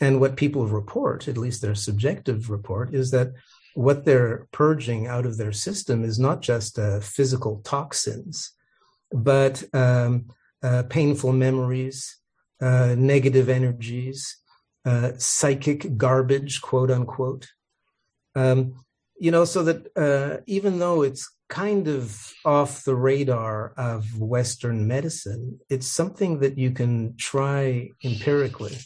[0.00, 3.32] And what people report, at least their subjective report, is that
[3.74, 8.52] what they're purging out of their system is not just uh, physical toxins
[9.12, 10.26] but um,
[10.62, 12.18] uh, painful memories,
[12.60, 14.38] uh, negative energies,
[14.84, 17.48] uh, psychic garbage, quote unquote.
[18.34, 18.84] Um,
[19.18, 24.86] you know, so that uh, even though it's kind of off the radar of Western
[24.86, 28.76] medicine, it's something that you can try empirically.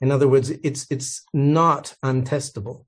[0.00, 2.86] In other words, it's it's not untestable,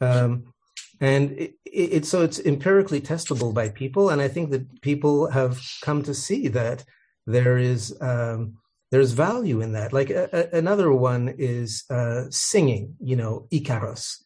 [0.00, 0.53] um,
[1.00, 4.10] and it, it, so it's empirically testable by people.
[4.10, 6.84] And I think that people have come to see that
[7.26, 8.58] there is um,
[8.90, 9.92] there's value in that.
[9.92, 12.96] Like a, a, another one is uh, singing.
[13.00, 14.18] You know, Icaros.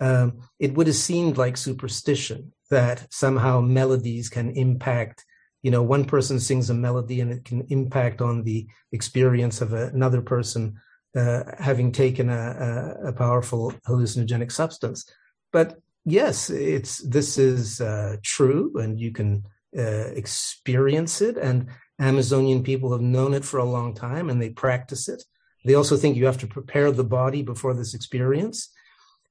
[0.00, 5.24] Um, it would have seemed like superstition that somehow melodies can impact
[5.62, 9.74] you know one person sings a melody and it can impact on the experience of
[9.74, 10.80] another person
[11.16, 15.04] uh, having taken a, a, a, powerful hallucinogenic substance.
[15.52, 19.44] But yes, it's this is uh, true, and you can
[19.76, 21.36] uh, experience it.
[21.36, 25.22] And Amazonian people have known it for a long time, and they practice it.
[25.64, 28.72] They also think you have to prepare the body before this experience.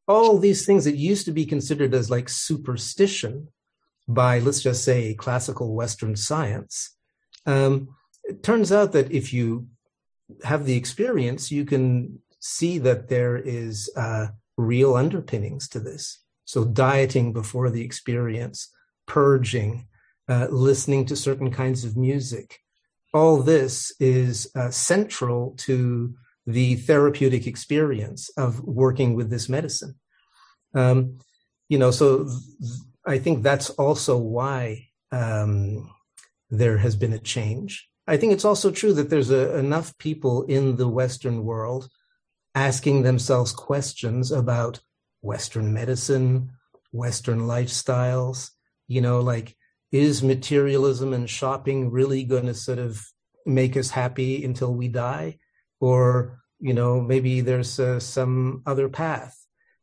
[0.07, 3.49] All these things that used to be considered as like superstition
[4.07, 6.95] by, let's just say, classical Western science.
[7.45, 7.89] Um,
[8.23, 9.67] it turns out that if you
[10.43, 14.27] have the experience, you can see that there is uh,
[14.57, 16.19] real underpinnings to this.
[16.49, 18.69] So, dieting before the experience,
[19.05, 19.87] purging,
[20.27, 22.59] uh, listening to certain kinds of music,
[23.13, 26.15] all this is uh, central to
[26.47, 29.95] the therapeutic experience of working with this medicine.
[30.73, 31.19] Um,
[31.67, 35.89] you know, so th- I think that's also why um,
[36.49, 40.41] there has been a change I think it's also true that there's a, enough people
[40.45, 41.89] in the Western world
[42.55, 44.79] asking themselves questions about
[45.21, 46.51] Western medicine,
[46.91, 48.49] Western lifestyles.
[48.87, 49.55] You know, like,
[49.91, 53.03] is materialism and shopping really going to sort of
[53.45, 55.39] make us happy until we die?
[55.79, 59.35] Or, you know, maybe there's uh, some other path.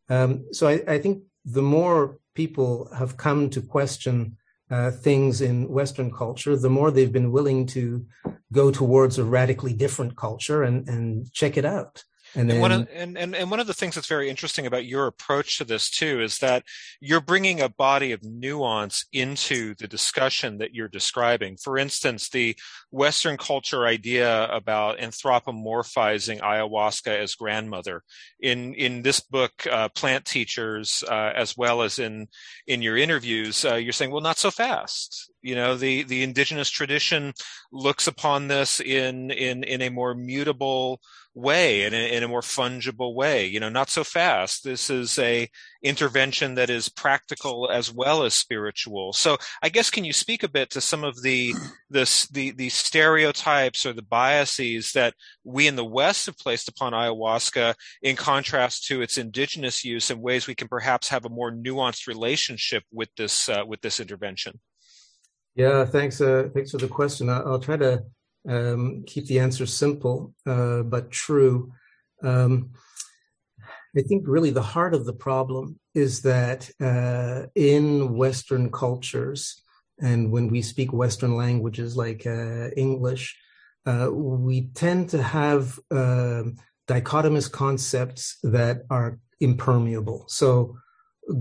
[0.08, 4.36] Um, so I, I think the more people have come to question
[4.70, 8.04] uh, things in Western culture, the more they've been willing to
[8.52, 12.04] go towards a radically different culture and, and check it out.
[12.36, 14.66] And, then, and, one of, and, and, and one of the things that's very interesting
[14.66, 16.64] about your approach to this too is that
[17.00, 21.56] you're bringing a body of nuance into the discussion that you're describing.
[21.56, 22.54] For instance, the
[22.90, 28.02] Western culture idea about anthropomorphizing ayahuasca as grandmother.
[28.38, 32.28] In in this book, uh, Plant Teachers, uh, as well as in
[32.66, 35.30] in your interviews, uh, you're saying, well, not so fast.
[35.40, 37.32] You know, the the indigenous tradition
[37.72, 41.00] looks upon this in in in a more mutable
[41.36, 44.64] way in a, in a more fungible way you know not so fast.
[44.64, 45.48] This is a
[45.82, 49.12] intervention that is practical as well as spiritual.
[49.12, 51.54] So i guess can you speak a bit to some of the
[51.90, 56.94] the the, the stereotypes or the biases that we in the west have placed upon
[56.94, 61.52] ayahuasca in contrast to its indigenous use and ways we can perhaps have a more
[61.52, 64.58] nuanced relationship with this uh, with this intervention?
[65.54, 67.28] Yeah thanks uh, thanks for the question.
[67.28, 68.04] I'll, I'll try to
[68.48, 71.72] um, keep the answer simple uh, but true.
[72.22, 72.70] Um,
[73.96, 79.62] I think really the heart of the problem is that uh, in Western cultures,
[79.98, 83.36] and when we speak Western languages like uh, English,
[83.86, 86.56] uh, we tend to have um,
[86.86, 90.24] dichotomous concepts that are impermeable.
[90.28, 90.76] So,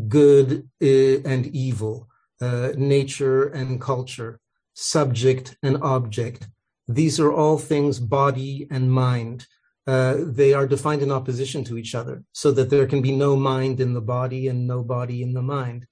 [0.07, 2.07] good and evil,
[2.41, 4.39] uh, nature and culture,
[4.73, 6.47] subject and object,
[6.87, 9.47] these are all things body and mind.
[9.87, 13.35] Uh, they are defined in opposition to each other, so that there can be no
[13.35, 15.85] mind in the body and no body in the mind,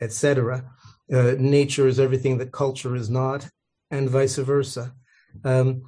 [0.00, 0.64] etc.
[1.12, 3.48] Uh, nature is everything that culture is not,
[3.90, 4.94] and vice versa.
[5.44, 5.82] Um,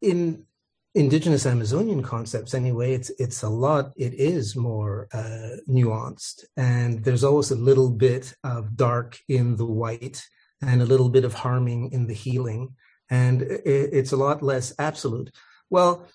[0.00, 0.46] in
[0.94, 3.92] indigenous Amazonian concepts, anyway, it's it's a lot.
[3.96, 9.66] It is more uh, nuanced, and there's always a little bit of dark in the
[9.66, 10.24] white,
[10.62, 12.74] and a little bit of harming in the healing
[13.10, 15.30] and it's a lot less absolute.
[15.70, 16.06] Well,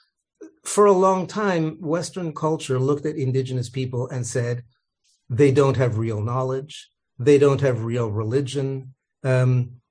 [0.64, 4.64] for a long time, Western culture looked at indigenous people and said,
[5.30, 8.94] they don't have real knowledge, they don't have real religion.
[9.24, 9.82] Um,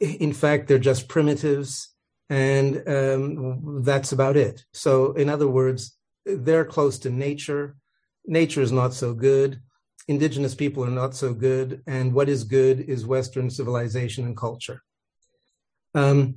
[0.00, 1.94] in fact, they're just primitives,
[2.28, 4.64] and um, that's about it.
[4.72, 7.76] So, in other words, they're close to nature.
[8.26, 9.60] Nature is not so good.
[10.08, 11.82] Indigenous people are not so good.
[11.86, 14.82] And what is good is Western civilization and culture.
[15.94, 16.36] Um,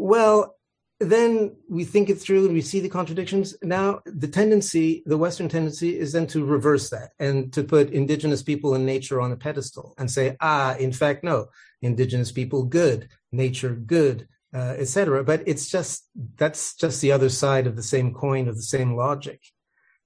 [0.00, 0.56] well,
[1.00, 3.56] then we think it through and we see the contradictions.
[3.62, 8.42] Now, the tendency, the Western tendency, is then to reverse that and to put indigenous
[8.42, 11.46] people and nature on a pedestal and say, ah, in fact, no,
[11.80, 15.24] indigenous people good, nature good, uh, etc.
[15.24, 18.94] But it's just that's just the other side of the same coin of the same
[18.94, 19.40] logic.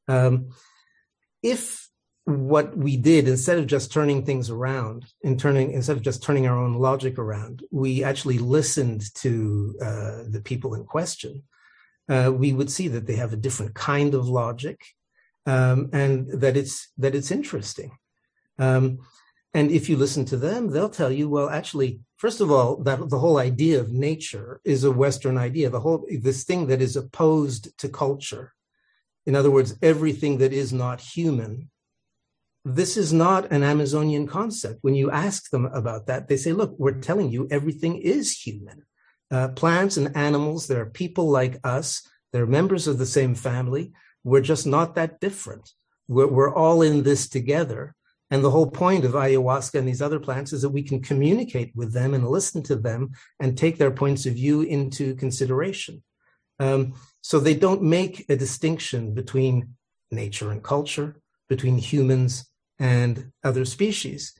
[0.06, 0.50] Um,
[1.42, 1.83] if
[2.24, 6.46] what we did instead of just turning things around and turning instead of just turning
[6.46, 11.42] our own logic around, we actually listened to uh, the people in question.
[12.08, 14.80] Uh, we would see that they have a different kind of logic,
[15.46, 17.96] um, and that it's that it's interesting.
[18.58, 19.00] Um,
[19.52, 23.08] and if you listen to them, they'll tell you, well, actually, first of all, that
[23.08, 25.70] the whole idea of nature is a Western idea.
[25.70, 28.54] The whole this thing that is opposed to culture.
[29.26, 31.70] In other words, everything that is not human
[32.64, 34.78] this is not an Amazonian concept.
[34.80, 38.84] When you ask them about that, they say, look, we're telling you everything is human.
[39.30, 43.92] Uh, plants and animals, there are people like us, they're members of the same family.
[44.24, 45.70] We're just not that different.
[46.08, 47.94] We're, we're all in this together.
[48.30, 51.72] And the whole point of ayahuasca and these other plants is that we can communicate
[51.76, 56.02] with them and listen to them and take their points of view into consideration.
[56.58, 59.74] Um, so they don't make a distinction between
[60.10, 64.34] nature and culture, between humans and other species.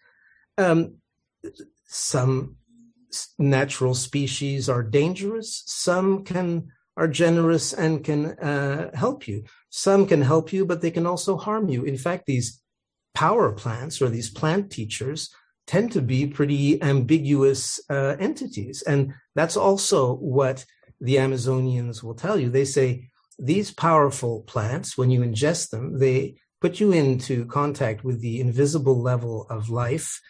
[0.59, 0.97] Um,
[1.87, 2.57] some
[3.39, 5.63] natural species are dangerous.
[5.67, 9.45] Some can are generous and can uh, help you.
[9.71, 11.83] Some can help you, but they can also harm you.
[11.83, 12.63] In fact, these
[13.15, 15.35] power plants or these plant teachers
[15.67, 20.65] tend to be pretty ambiguous uh, entities, and that's also what
[21.01, 22.49] the Amazonians will tell you.
[22.49, 23.09] They say
[23.39, 28.99] these powerful plants, when you ingest them, they put you into contact with the invisible
[28.99, 30.23] level of life,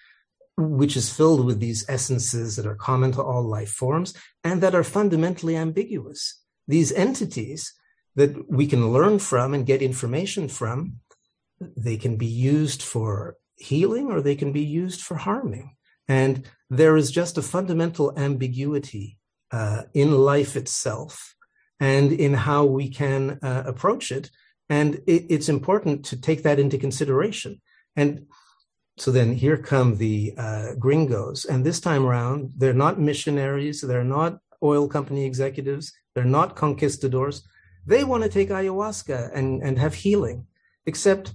[0.57, 4.13] which is filled with these essences that are common to all life forms
[4.43, 6.43] and that are fundamentally ambiguous.
[6.67, 7.73] These entities
[8.17, 10.99] that we can learn from and get information from,
[11.77, 12.27] they can be
[12.57, 15.77] used for healing or they can be used for harming.
[16.09, 19.19] And there is just a fundamental ambiguity
[19.53, 21.37] uh, in life itself
[21.79, 24.31] and in how we can uh, approach it
[24.69, 27.61] and it, it's important to take that into consideration.
[27.97, 28.27] And
[28.97, 31.45] so then here come the uh, gringos.
[31.45, 37.47] And this time around, they're not missionaries, they're not oil company executives, they're not conquistadors.
[37.87, 40.47] They want to take ayahuasca and, and have healing,
[40.87, 41.35] except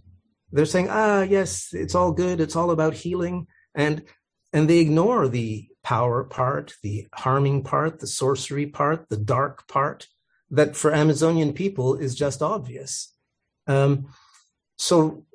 [0.51, 3.47] they're saying, ah, yes, it's all good, it's all about healing.
[3.75, 4.03] And
[4.51, 10.07] and they ignore the power part, the harming part, the sorcery part, the dark part
[10.49, 13.13] that for Amazonian people is just obvious.
[13.69, 14.07] Um,
[14.77, 15.25] so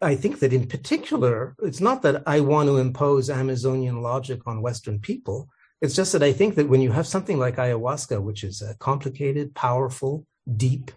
[0.00, 4.62] I think that in particular, it's not that I want to impose Amazonian logic on
[4.62, 5.48] Western people.
[5.82, 9.54] It's just that I think that when you have something like ayahuasca, which is complicated,
[9.54, 10.26] powerful,
[10.56, 10.90] deep,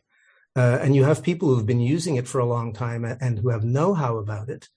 [0.56, 3.50] uh, and you have people who've been using it for a long time and who
[3.50, 4.70] have know-how about it,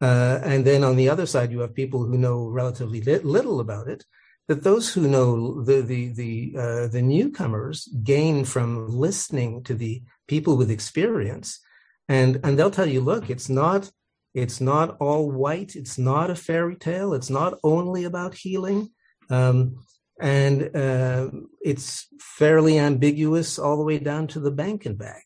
[0.00, 3.60] uh, and then on the other side you have people who know relatively li- little
[3.60, 4.04] about it.
[4.48, 10.02] That those who know the the the uh, the newcomers gain from listening to the
[10.26, 11.60] people with experience.
[12.08, 13.90] And and they'll tell you look it's not
[14.34, 15.76] it's not all white.
[15.76, 17.12] It's not a fairy tale.
[17.14, 18.90] It's not only about healing.
[19.30, 19.84] Um,
[20.20, 21.30] and uh,
[21.60, 25.24] it's fairly ambiguous all the way down to the bank and back.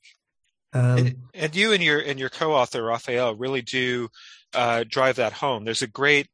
[0.74, 4.08] Um, and, and, you and your and your co-author Rafael really do
[4.54, 5.64] uh, drive that home.
[5.64, 6.28] There's a great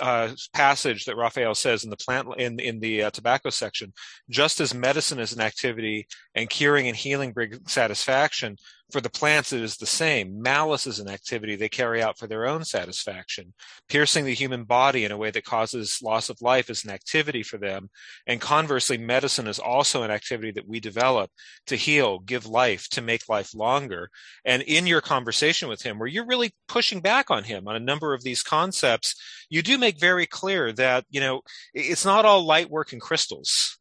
[0.00, 3.92] uh, passage that Rafael says in the plant in in the uh, tobacco section.
[4.28, 8.56] Just as medicine is an activity and curing and healing bring satisfaction,
[8.94, 10.40] for the plants, it is the same.
[10.40, 13.52] Malice is an activity they carry out for their own satisfaction.
[13.88, 17.42] Piercing the human body in a way that causes loss of life is an activity
[17.42, 17.90] for them.
[18.28, 21.28] And conversely, medicine is also an activity that we develop
[21.66, 24.10] to heal, give life, to make life longer.
[24.44, 27.80] And in your conversation with him, where you're really pushing back on him on a
[27.80, 29.20] number of these concepts,
[29.50, 31.40] you do make very clear that, you know,
[31.74, 33.76] it's not all light work and crystals.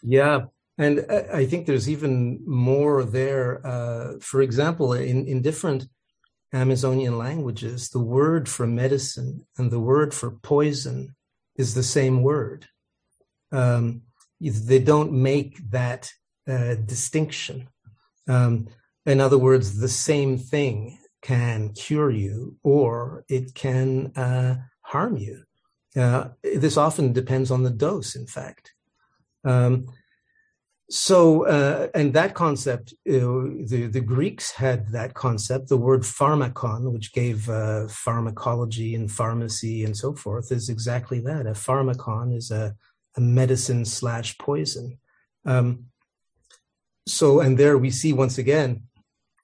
[0.00, 0.42] Yeah,
[0.76, 3.64] and I think there's even more there.
[3.64, 5.86] Uh, for example, in, in different
[6.52, 11.14] Amazonian languages, the word for medicine and the word for poison
[11.56, 12.66] is the same word.
[13.52, 14.02] Um,
[14.40, 16.10] they don't make that
[16.48, 17.68] uh, distinction.
[18.28, 18.68] Um,
[19.06, 25.44] in other words, the same thing can cure you or it can uh, harm you.
[25.96, 28.72] Uh, this often depends on the dose, in fact.
[29.44, 29.86] Um,
[30.90, 35.68] so uh, and that concept the the greeks had that concept.
[35.68, 41.46] The word pharmakon which gave uh, pharmacology and pharmacy and so forth is exactly that.
[41.46, 42.74] A pharmakon is a,
[43.16, 44.98] a medicine slash poison.
[45.46, 45.86] Um,
[47.06, 48.84] so and there we see once again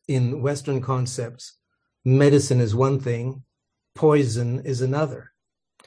[0.08, 1.56] in western concepts
[2.04, 3.42] medicine is one thing
[3.94, 5.32] poison is another.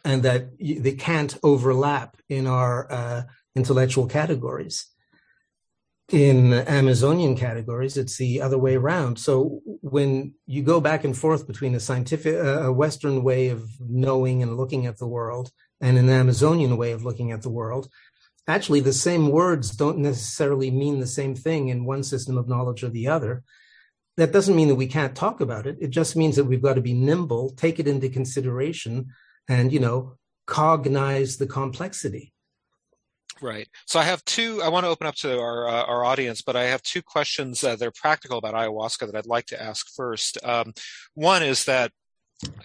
[0.06, 3.24] And that they can't overlap in our uh,
[3.56, 4.88] intellectual categories
[6.12, 9.18] in Amazonian categories, it's the other way around.
[9.18, 13.70] So when you go back and forth between a scientific, uh, a Western way of
[13.80, 15.52] knowing and looking at the world
[15.82, 17.90] and an Amazonian way of looking at the world,
[18.48, 22.84] actually the same words don't necessarily mean the same thing in one system of knowledge
[22.84, 23.44] or the other.
[24.18, 25.78] That doesn't mean that we can't talk about it.
[25.80, 29.08] It just means that we've got to be nimble, take it into consideration,
[29.48, 32.33] and, you know, cognize the complexity.
[33.44, 33.68] Right.
[33.88, 34.62] So I have two.
[34.64, 37.62] I want to open up to our uh, our audience, but I have two questions
[37.62, 40.38] uh, that are practical about ayahuasca that I'd like to ask first.
[40.46, 40.72] Um,
[41.14, 41.92] one is that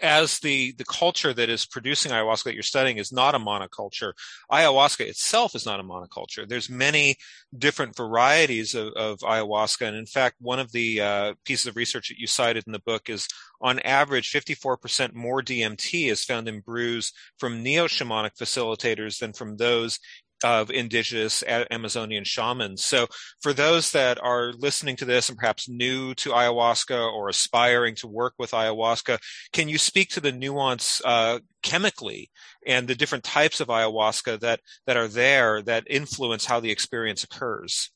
[0.01, 4.13] as the the culture that is producing ayahuasca that you're studying is not a monoculture
[4.51, 7.15] ayahuasca itself is not a monoculture there's many
[7.57, 12.09] different varieties of, of ayahuasca and in fact one of the uh, pieces of research
[12.09, 13.29] that you cited in the book is
[13.61, 20.01] on average 54% more dmt is found in brews from neo-shamanic facilitators than from those
[20.45, 22.85] of indigenous Amazonian shamans.
[22.85, 23.07] So,
[23.41, 28.07] for those that are listening to this and perhaps new to ayahuasca or aspiring to
[28.07, 29.19] work with ayahuasca,
[29.53, 32.31] can you speak to the nuance uh, chemically
[32.67, 37.25] and the different types of ayahuasca that that are there that influence how the experience
[37.25, 37.91] occurs?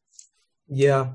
[0.68, 1.12] Yeah.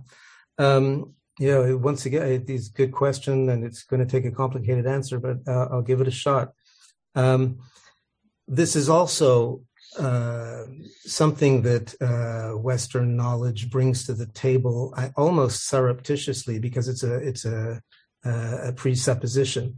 [0.58, 4.88] Um, yeah, once again, it's a good question, and it's going to take a complicated
[4.88, 6.54] answer, but uh, I'll give it a shot.
[7.14, 7.60] Um,
[8.48, 9.62] this is also
[9.98, 10.64] uh,
[11.06, 17.16] something that uh, Western knowledge brings to the table, I, almost surreptitiously, because it's a
[17.16, 17.82] it's a,
[18.24, 19.78] a presupposition.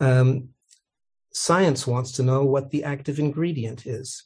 [0.00, 0.50] Um,
[1.32, 4.24] science wants to know what the active ingredient is,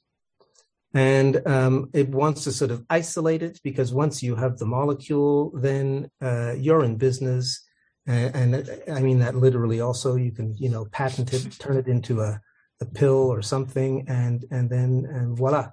[0.95, 5.51] and um, it wants to sort of isolate it because once you have the molecule,
[5.55, 7.63] then uh, you're in business.
[8.07, 9.81] And, and I mean that literally.
[9.81, 12.41] Also, you can you know patent it, turn it into a
[12.81, 15.71] a pill or something, and and then and voila,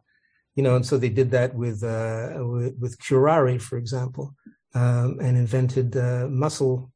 [0.56, 0.76] you know.
[0.76, 4.36] And so they did that with uh, with, with curare, for example,
[4.74, 6.92] um, and invented uh, muscle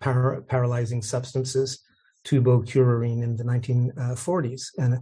[0.00, 1.80] par- paralyzing substances,
[2.24, 4.70] tubocurarine in the 1940s.
[4.78, 4.98] And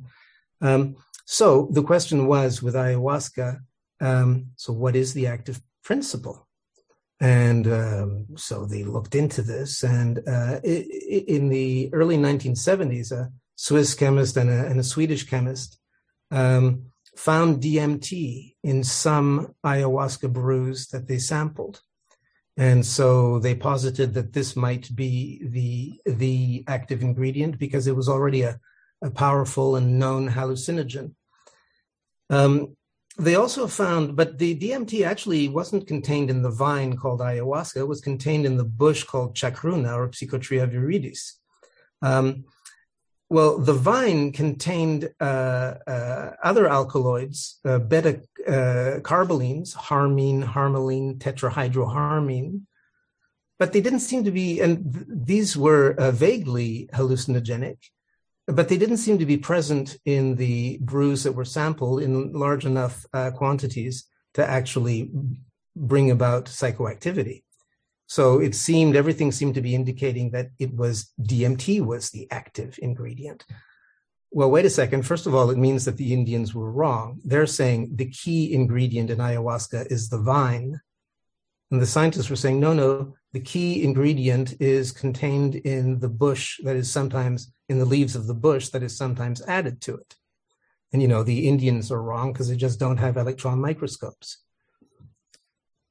[0.60, 3.60] um, so the question was with ayahuasca.
[4.00, 6.46] Um, so what is the active principle?
[7.20, 13.94] And um, so they looked into this, and uh, in the early 1970s, a Swiss
[13.94, 15.80] chemist and a, and a Swedish chemist,
[16.30, 21.80] um, found DMT in some ayahuasca brews that they sampled.
[22.56, 28.08] And so they posited that this might be the, the active ingredient because it was
[28.08, 28.60] already a,
[29.02, 31.14] a powerful and known hallucinogen.
[32.30, 32.76] Um,
[33.18, 37.78] they also found, but the DMT actually wasn't contained in the vine called ayahuasca.
[37.78, 41.32] It was contained in the bush called chacruna or Psychotria viridis.
[42.00, 42.44] Um,
[43.30, 52.62] well, the vine contained uh, uh, other alkaloids, uh, beta uh, carbolines, harmine, harmaline, tetrahydroharmine,
[53.58, 57.76] but they didn't seem to be, and th- these were uh, vaguely hallucinogenic,
[58.46, 62.64] but they didn't seem to be present in the brews that were sampled in large
[62.64, 64.04] enough uh, quantities
[64.34, 65.10] to actually
[65.76, 67.42] bring about psychoactivity.
[68.08, 72.78] So it seemed everything seemed to be indicating that it was DMT was the active
[72.80, 73.44] ingredient.
[74.30, 75.02] Well, wait a second.
[75.02, 77.20] First of all, it means that the Indians were wrong.
[77.22, 80.80] They're saying the key ingredient in ayahuasca is the vine.
[81.70, 86.58] And the scientists were saying, no, no, the key ingredient is contained in the bush
[86.64, 90.16] that is sometimes in the leaves of the bush that is sometimes added to it.
[90.94, 94.38] And, you know, the Indians are wrong because they just don't have electron microscopes.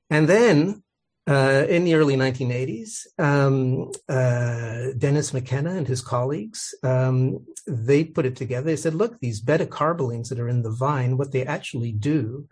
[0.10, 0.82] And then
[1.28, 8.26] uh, in the early 1980s, um, uh, Dennis McKenna and his colleagues, um, they put
[8.26, 8.66] it together.
[8.66, 12.48] They said, look, these beta carbolines that are in the vine, what they actually do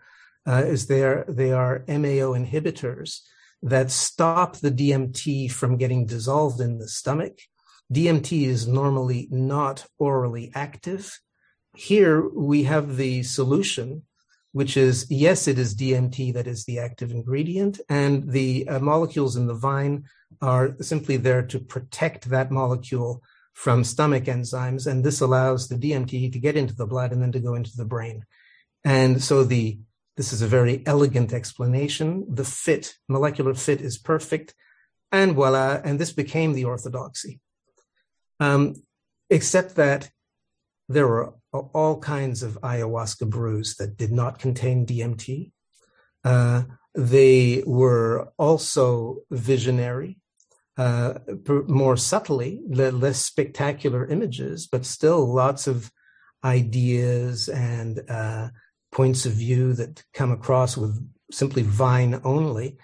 [0.46, 3.20] uh, is they are, they are MAO inhibitors
[3.62, 7.38] that stop the DMT from getting dissolved in the stomach.
[7.92, 11.18] DMT is normally not orally active.
[11.74, 14.02] Here we have the solution
[14.56, 19.36] which is yes, it is DMT that is the active ingredient, and the uh, molecules
[19.36, 20.04] in the vine
[20.40, 26.32] are simply there to protect that molecule from stomach enzymes, and this allows the DMT
[26.32, 28.24] to get into the blood and then to go into the brain.
[28.82, 29.78] And so the
[30.16, 32.24] this is a very elegant explanation.
[32.26, 34.54] The fit, molecular fit, is perfect,
[35.12, 37.40] and voila, and this became the orthodoxy.
[38.40, 38.76] Um,
[39.28, 40.08] except that
[40.88, 41.34] there were
[41.72, 45.52] all kinds of ayahuasca brews that did not contain DMT.
[46.24, 46.62] Uh,
[46.94, 50.18] they were also visionary,
[50.76, 51.14] uh,
[51.66, 55.90] more subtly, less spectacular images, but still lots of
[56.44, 58.48] ideas and uh,
[58.92, 60.98] points of view that come across with
[61.30, 62.78] simply vine only.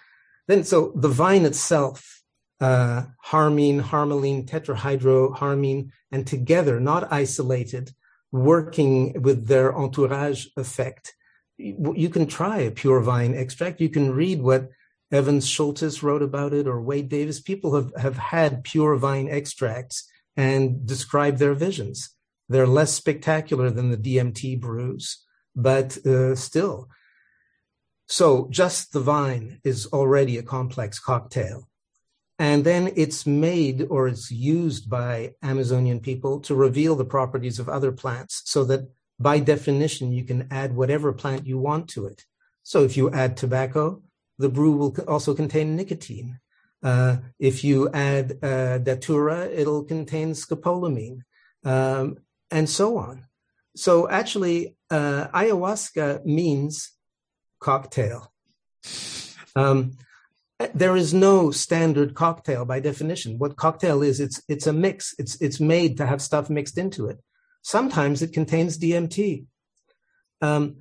[0.49, 2.23] Then, so the vine itself
[2.61, 7.93] uh, harmine, harmaline, tetrahydroharmine, and together, not isolated,
[8.33, 11.15] working with their entourage effect.
[11.59, 13.81] You can try a pure vine extract.
[13.81, 14.71] You can read what
[15.13, 17.41] Evans Schultes wrote about it or Wade Davis.
[17.41, 22.11] People have, have had pure vine extracts and describe their visions.
[22.49, 25.23] They're less spectacular than the DMT brews,
[25.55, 26.89] but uh, still.
[28.09, 31.69] So just the vine is already a complex cocktail.
[32.39, 37.69] And then it's made or it's used by Amazonian people to reveal the properties of
[37.69, 38.89] other plants so that
[39.21, 42.25] by definition, you can add whatever plant you want to it.
[42.63, 44.03] So if you add tobacco,
[44.39, 46.41] the brew will also contain nicotine.
[46.83, 51.21] Uh, if you add uh, datura, it'll contain scopolamine,
[51.65, 52.17] um,
[52.51, 53.27] and so on.
[53.77, 56.91] So actually, uh, ayahuasca means
[57.61, 58.33] cocktail.
[59.55, 59.93] Um,
[60.75, 63.39] there is no standard cocktail by definition.
[63.39, 65.15] What cocktail is, it's it's a mix.
[65.19, 67.19] It's it's made to have stuff mixed into it.
[67.63, 69.47] Sometimes it contains DMT.
[70.41, 70.77] Um,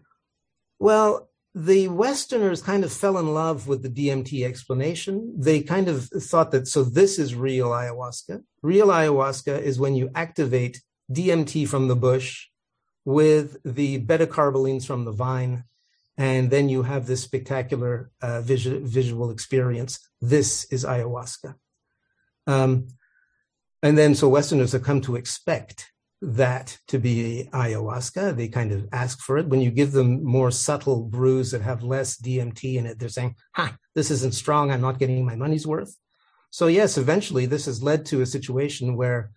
[0.79, 5.34] well, the Westerners kind of fell in love with the DMT explanation.
[5.38, 8.43] They kind of thought that so this is real ayahuasca.
[8.61, 12.47] Real ayahuasca is when you activate DMT from the bush
[13.03, 15.65] with the beta carbolines from the vine
[16.18, 19.99] and then you have this spectacular uh, visual, visual experience.
[20.20, 21.55] This is ayahuasca.
[22.47, 22.88] Um,
[23.84, 25.91] and then, so Westerners have come to expect
[26.22, 28.36] that to be ayahuasca.
[28.36, 29.47] They kind of ask for it.
[29.47, 33.36] When you give them more subtle brews that have less DMT in it, they're saying,
[33.53, 34.70] ha, this isn't strong.
[34.70, 35.95] I'm not getting my money's worth.
[36.51, 39.32] So, yes, eventually this has led to a situation where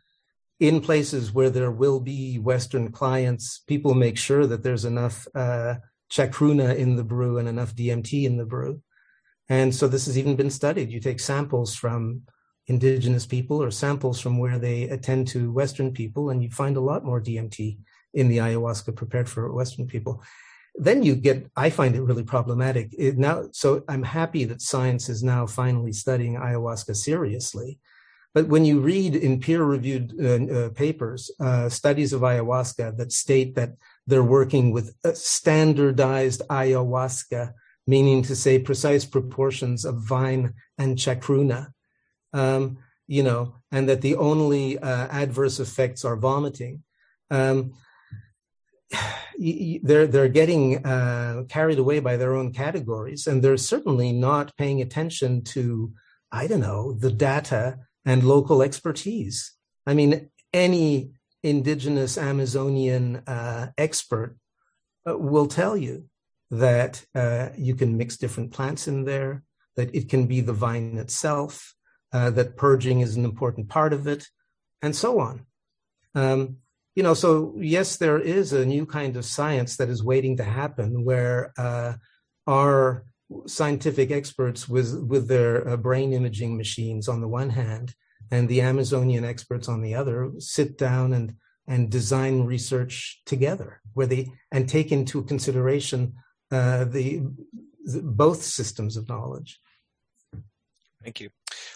[0.61, 5.77] in places where there will be Western clients, people make sure that there's enough uh,
[6.15, 8.81] chacruna in the brew and enough DMT in the brew.
[9.49, 10.91] And so this has even been studied.
[10.91, 12.23] You take samples from
[12.67, 16.81] indigenous people or samples from where they attend to Western people, and you find a
[16.81, 17.79] lot more DMT
[18.15, 20.23] in the ayahuasca prepared for Western people.
[20.77, 22.95] Then you get, I find it really problematic.
[22.97, 27.79] It now, so I'm happy that science is now finally studying ayahuasca seriously.
[28.33, 33.55] But when you read in peer-reviewed uh, uh, papers uh, studies of ayahuasca that state
[33.55, 33.75] that
[34.07, 37.53] they're working with standardized ayahuasca,
[37.87, 41.69] meaning to say precise proportions of vine and chacruna,
[42.33, 46.83] um, you know, and that the only uh, adverse effects are vomiting.
[47.31, 47.75] Um,
[49.39, 54.81] they're they're getting uh, carried away by their own categories, and they're certainly not paying
[54.81, 55.93] attention to
[56.31, 59.53] I don't know the data and local expertise.
[59.87, 61.11] I mean, any
[61.45, 64.37] indigenous Amazonian uh, expert
[65.09, 66.07] uh, will tell you
[66.51, 69.43] that uh, you can mix different plants in there,
[69.77, 71.75] that it can be the vine itself,
[72.13, 74.27] uh, that purging is an important part of it,
[74.81, 75.45] and so on.
[76.15, 76.57] Um,
[76.97, 80.45] you know, so yes, there is a new kind of science that is waiting to
[80.45, 81.95] happen where uh,
[82.47, 83.05] our
[83.47, 87.95] scientific experts with with their uh, brain imaging machines on the one hand
[88.31, 91.35] and the Amazonian experts on the other sit down and
[91.67, 96.15] and design research together, where they and take into consideration
[96.51, 97.23] uh, the,
[97.85, 99.61] the, both systems of knowledge.
[101.03, 101.31] Thank you.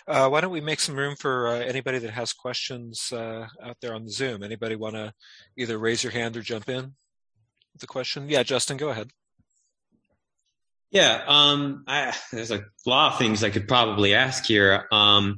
[0.07, 3.77] Uh, why don't we make some room for uh, anybody that has questions uh, out
[3.81, 4.43] there on the Zoom?
[4.43, 5.13] Anybody want to
[5.57, 6.95] either raise your hand or jump in
[7.73, 8.29] with the question?
[8.29, 9.11] Yeah, Justin, go ahead.
[10.91, 14.87] Yeah, um, I, there's a lot of things I could probably ask here.
[14.91, 15.37] Um,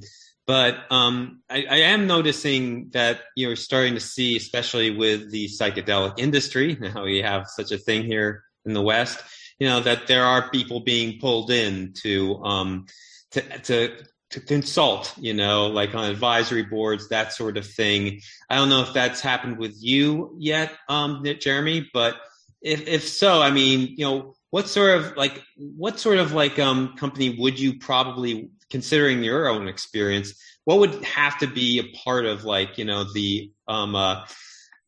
[0.51, 6.19] but um, I, I, am noticing that you're starting to see, especially with the psychedelic
[6.19, 9.23] industry, now we have such a thing here in the West,
[9.61, 12.87] you know, that there are people being pulled in to um,
[13.31, 13.97] to, to
[14.31, 18.21] to consult, you know, like on advisory boards, that sort of thing.
[18.49, 22.17] I don't know if that's happened with you yet, um, Jeremy, but
[22.61, 26.59] if if so, I mean, you know, what sort of like what sort of like
[26.59, 31.97] um company would you probably considering your own experience, what would have to be a
[31.99, 34.25] part of like, you know, the, um, uh,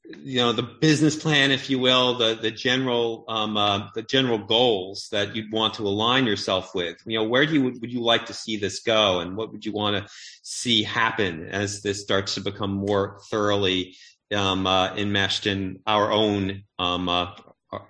[0.04, 4.38] you know, the business plan, if you will, the, the general, um, uh, the general
[4.38, 8.00] goals that you'd want to align yourself with, you know, where do you, would you
[8.00, 9.20] like to see this go?
[9.20, 10.12] And what would you want to
[10.42, 13.96] see happen as this starts to become more thoroughly,
[14.34, 17.30] um, uh, enmeshed in our own, um, uh,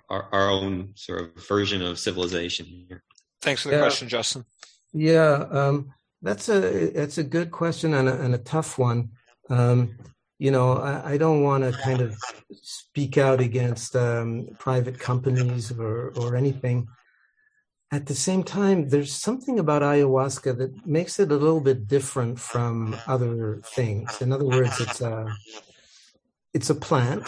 [0.09, 3.03] our, our own sort of version of civilization here?
[3.41, 3.81] Thanks for the yeah.
[3.81, 4.45] question, Justin.
[4.93, 9.09] Yeah, um, that's a that's a good question and a, and a tough one.
[9.49, 9.97] Um,
[10.39, 12.15] you know, I, I don't want to kind of
[12.61, 16.87] speak out against um, private companies or or anything.
[17.91, 22.39] at the same time, there's something about ayahuasca that makes it a little bit different
[22.39, 24.19] from other things.
[24.21, 25.27] In other words, it's a
[26.53, 27.27] it's a plant.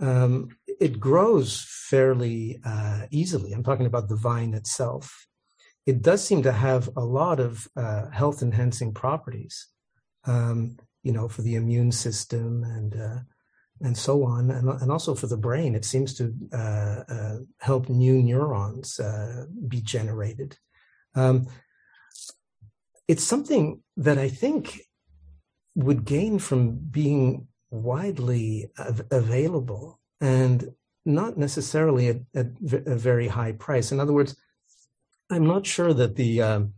[0.00, 3.52] Um, it grows fairly uh, easily.
[3.52, 5.26] I'm talking about the vine itself.
[5.86, 9.68] It does seem to have a lot of uh, health enhancing properties,
[10.24, 13.18] um, you know, for the immune system and uh,
[13.82, 15.74] and so on, and, and also for the brain.
[15.74, 20.58] It seems to uh, uh, help new neurons uh, be generated.
[21.14, 21.48] Um,
[23.08, 24.82] it's something that I think
[25.74, 30.72] would gain from being widely av- available and
[31.06, 32.46] not necessarily at, at,
[32.86, 33.90] a very high price.
[33.90, 34.36] In other words,
[35.30, 36.74] I'm not sure that the um,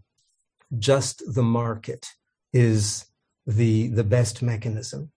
[0.78, 2.06] just the market
[2.52, 3.06] is
[3.46, 5.10] the the best mechanism,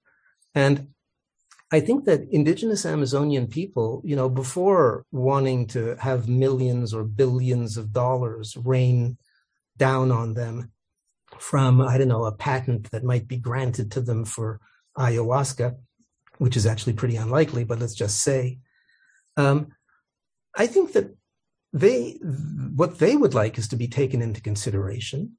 [0.53, 0.87] and
[1.71, 7.75] I think that indigenous Amazonian people, you know, before wanting to have millions or billions
[7.75, 9.17] of dollars rain
[9.75, 10.71] down on them
[11.39, 14.61] from, I don't know, a patent that might be granted to them for
[14.97, 15.75] ayahuasca,
[16.37, 18.59] which is actually pretty unlikely, but let's just say,
[19.35, 19.67] um,
[20.55, 21.15] I think that
[21.75, 22.11] they,
[22.73, 25.37] what they would like is to be taken into consideration.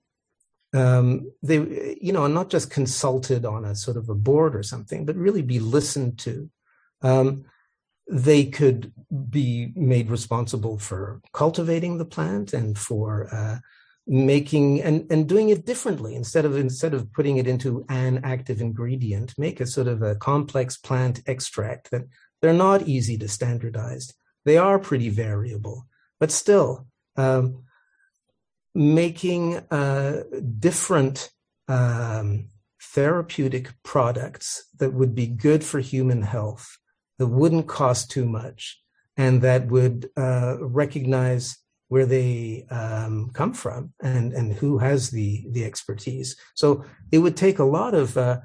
[0.75, 4.63] Um, they, you know, and not just consulted on a sort of a board or
[4.63, 6.51] something, but really be listened to.
[7.01, 7.47] Um,
[8.07, 8.93] they could
[9.31, 13.59] be made responsible for cultivating the plant and for uh,
[14.07, 16.15] making and, and doing it differently.
[16.15, 20.15] Instead of instead of putting it into an active ingredient make a sort of a
[20.17, 22.03] complex plant extract that
[22.43, 24.13] they're not easy to standardize.
[24.45, 25.87] They are pretty variable
[26.19, 26.87] but still
[27.17, 27.65] um,
[28.75, 30.23] making uh,
[30.59, 31.31] different
[31.69, 32.49] um,
[32.81, 36.79] therapeutic products that would be good for human health,
[37.19, 38.81] that wouldn't cost too much,
[39.17, 41.57] and that would uh, recognize
[41.89, 46.37] where they um, come from and and who has the the expertise.
[46.55, 48.41] So it would take a lot of uh,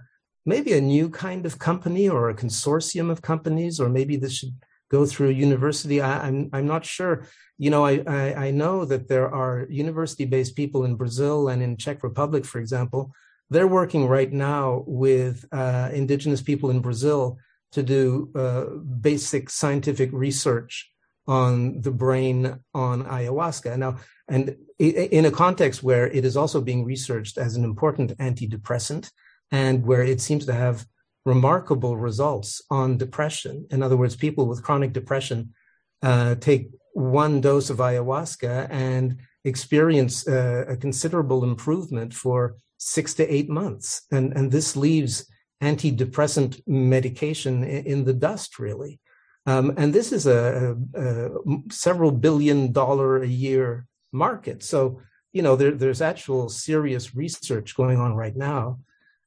[0.46, 4.56] maybe a new kind of company or a consortium of companies, or maybe this should
[4.92, 6.02] go through university.
[6.02, 7.26] I, am I'm, I'm not sure.
[7.58, 11.78] You know, I, I, I know that there are university-based people in Brazil and in
[11.78, 13.14] Czech Republic, for example.
[13.50, 17.38] They're working right now with uh, indigenous people in Brazil
[17.72, 18.66] to do uh,
[19.02, 20.92] basic scientific research
[21.28, 23.78] on the brain on ayahuasca.
[23.78, 29.12] Now, and in a context where it is also being researched as an important antidepressant
[29.52, 30.86] and where it seems to have
[31.26, 33.68] remarkable results on depression.
[33.70, 35.54] In other words, people with chronic depression
[36.02, 43.34] uh, take one dose of ayahuasca and experience uh, a considerable improvement for six to
[43.34, 44.04] eight months.
[44.12, 45.26] And, and this leaves
[45.62, 49.00] antidepressant medication in, the dust, really.
[49.46, 51.30] Um, and this is a, a, a,
[51.70, 54.64] several billion dollar a year market.
[54.64, 55.02] So,
[55.32, 58.80] you know, there, there's actual serious research going on right now.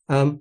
[0.08, 0.40] Um,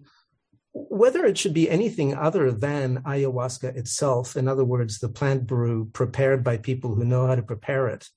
[0.74, 5.86] whether it should be anything other than ayahuasca itself, in other words, the plant brew
[5.94, 8.10] prepared by people who know how to prepare it,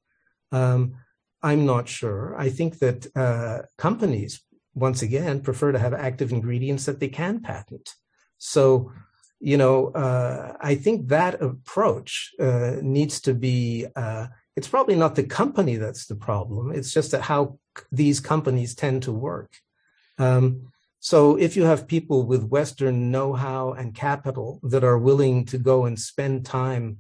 [0.53, 0.97] um,
[1.43, 2.35] I'm not sure.
[2.39, 4.43] I think that uh, companies,
[4.75, 7.95] once again, prefer to have active ingredients that they can patent.
[8.39, 8.91] So,
[9.39, 13.87] you know, uh, I think that approach uh, needs to be.
[13.95, 16.73] Uh, it's probably not the company that's the problem.
[16.73, 17.59] It's just that how
[17.93, 19.53] these companies tend to work.
[20.19, 20.73] Um,
[21.07, 25.85] so if you have people with Western know-how and capital that are willing to go
[25.85, 26.99] and spend time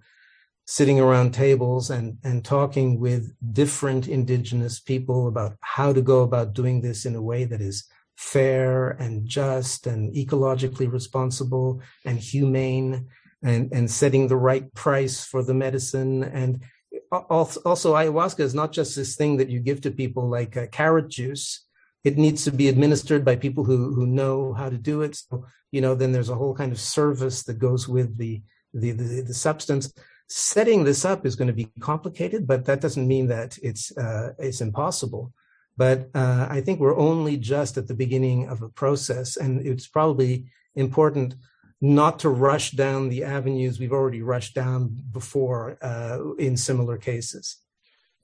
[0.64, 6.52] sitting around tables and, and talking with different indigenous people about how to go about
[6.52, 13.08] doing this in a way that is fair and just and ecologically responsible and humane
[13.42, 16.22] and, and setting the right price for the medicine.
[16.22, 16.62] And
[17.10, 21.08] also, ayahuasca is not just this thing that you give to people like uh, carrot
[21.08, 21.65] juice
[22.06, 25.16] it needs to be administered by people who who know how to do it.
[25.16, 25.44] So,
[25.74, 28.42] you know, then there's a whole kind of service that goes with the
[28.72, 29.92] the the, the substance.
[30.28, 34.28] Setting this up is going to be complicated, but that doesn't mean that it's uh,
[34.38, 35.32] it's impossible.
[35.76, 39.88] But uh, I think we're only just at the beginning of a process, and it's
[39.88, 41.34] probably important
[41.80, 47.56] not to rush down the avenues we've already rushed down before uh, in similar cases.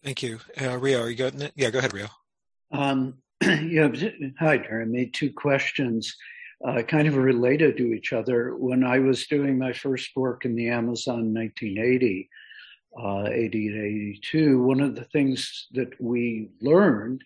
[0.05, 1.03] Thank you, uh, Rio.
[1.03, 1.53] Are you good?
[1.55, 2.09] Yeah, go ahead, Rio.
[2.73, 3.22] Um,
[3.69, 3.89] yeah,
[4.39, 5.07] hi, Jeremy.
[5.07, 6.17] Two questions,
[6.65, 8.55] uh, kind of related to each other.
[8.55, 12.29] When I was doing my first work in the Amazon 1980,
[13.03, 17.25] uh, 80 to 82, one of the things that we learned,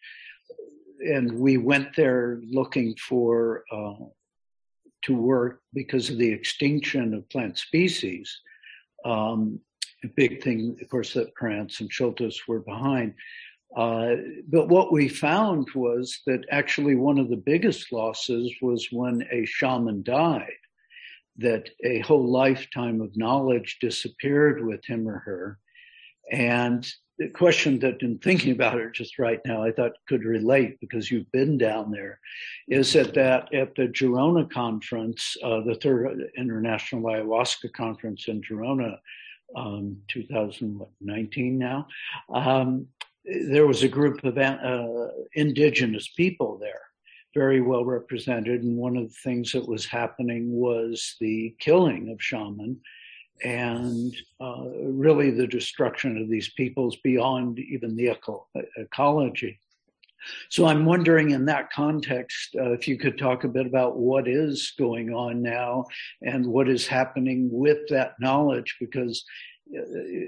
[1.00, 4.06] and we went there looking for uh,
[5.02, 8.40] to work because of the extinction of plant species.
[9.04, 9.60] Um,
[10.02, 13.12] a big thing, of course, that Krantz and Schultes were behind
[13.74, 14.16] Uh,
[14.48, 19.44] but what we found was that actually one of the biggest losses was when a
[19.44, 20.50] shaman died,
[21.38, 25.58] that a whole lifetime of knowledge disappeared with him or her.
[26.30, 26.86] And
[27.18, 31.10] the question that in thinking about it just right now, I thought could relate because
[31.10, 32.20] you've been down there,
[32.68, 38.98] is that, that at the Girona conference, uh, the third international ayahuasca conference in Girona,
[39.54, 41.86] um, 2019 now,
[42.34, 42.86] um,
[43.26, 46.82] there was a group of uh, indigenous people there,
[47.34, 48.62] very well represented.
[48.62, 52.80] And one of the things that was happening was the killing of shaman
[53.44, 58.46] and uh, really the destruction of these peoples beyond even the eco-
[58.76, 59.60] ecology.
[60.48, 64.26] So I'm wondering in that context uh, if you could talk a bit about what
[64.26, 65.84] is going on now
[66.22, 69.22] and what is happening with that knowledge, because uh,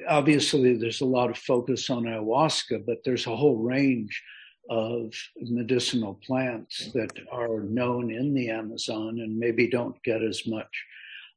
[0.09, 4.23] obviously there's a lot of focus on ayahuasca, but there's a whole range
[4.71, 10.85] of medicinal plants that are known in the Amazon and maybe don't get as much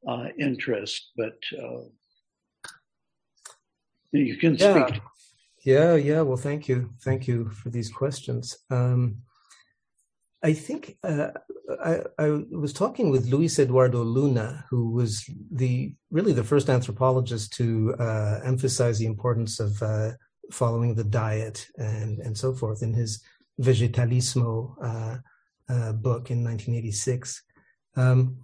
[0.07, 1.83] uh, interest, but uh,
[4.11, 4.87] you can yeah.
[4.87, 5.01] speak.
[5.63, 6.21] Yeah, yeah.
[6.21, 8.57] Well, thank you, thank you for these questions.
[8.69, 9.21] Um,
[10.43, 11.29] I think uh,
[11.83, 17.53] I, I, was talking with Luis Eduardo Luna, who was the really the first anthropologist
[17.53, 20.11] to uh, emphasize the importance of uh,
[20.51, 23.21] following the diet and and so forth in his
[23.61, 25.17] Vegetalismo uh,
[25.69, 27.43] uh, book in 1986.
[27.95, 28.37] Um,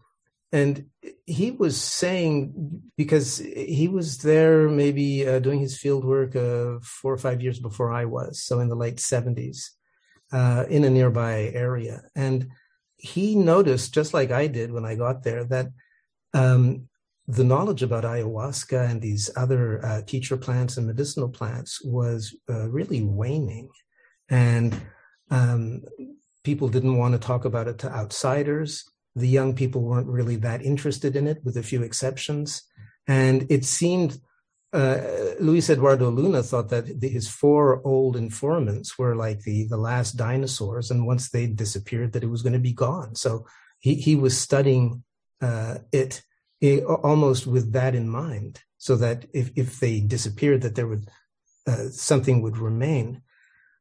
[0.51, 0.85] and
[1.25, 7.13] he was saying because he was there maybe uh, doing his field work uh, four
[7.13, 9.57] or five years before I was, so in the late 70s,
[10.31, 12.01] uh, in a nearby area.
[12.15, 12.47] And
[12.97, 15.67] he noticed, just like I did when I got there, that
[16.33, 16.89] um,
[17.27, 22.69] the knowledge about ayahuasca and these other uh, teacher plants and medicinal plants was uh,
[22.69, 23.69] really waning.
[24.29, 24.79] And
[25.29, 25.83] um,
[26.43, 28.83] people didn't want to talk about it to outsiders
[29.17, 32.61] the young people weren't really that interested in it, with a few exceptions.
[33.07, 34.19] And it seemed
[34.77, 39.77] uh, Luis Eduardo Luna thought that the, his four old informants were like the, the
[39.77, 43.15] last dinosaurs, and once they disappeared, that it was going to be gone.
[43.15, 43.47] So
[43.79, 45.03] he, he was studying
[45.41, 46.21] uh, it,
[46.61, 51.09] it, almost with that in mind, so that if, if they disappeared, that there would
[51.65, 53.23] uh, something would remain.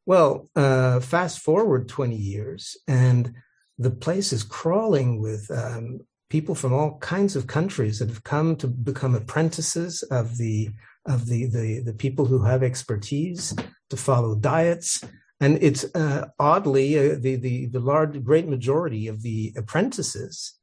[0.07, 3.35] Well, uh, fast forward 20 years, and
[3.79, 8.57] the place is crawling with um, people from all kinds of countries that have come
[8.57, 10.71] to become apprentices of the
[11.07, 13.55] of the the, the people who have expertise
[13.91, 15.05] to follow diets.
[15.41, 20.55] And it's uh, oddly uh, the the the large great majority of the apprentices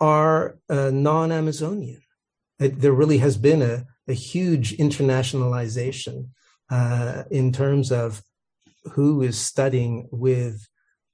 [0.00, 2.02] are uh, non-Amazonian.
[2.58, 6.28] There really has been a, a huge internationalization
[6.70, 8.22] uh, in terms of
[8.92, 10.66] who is studying with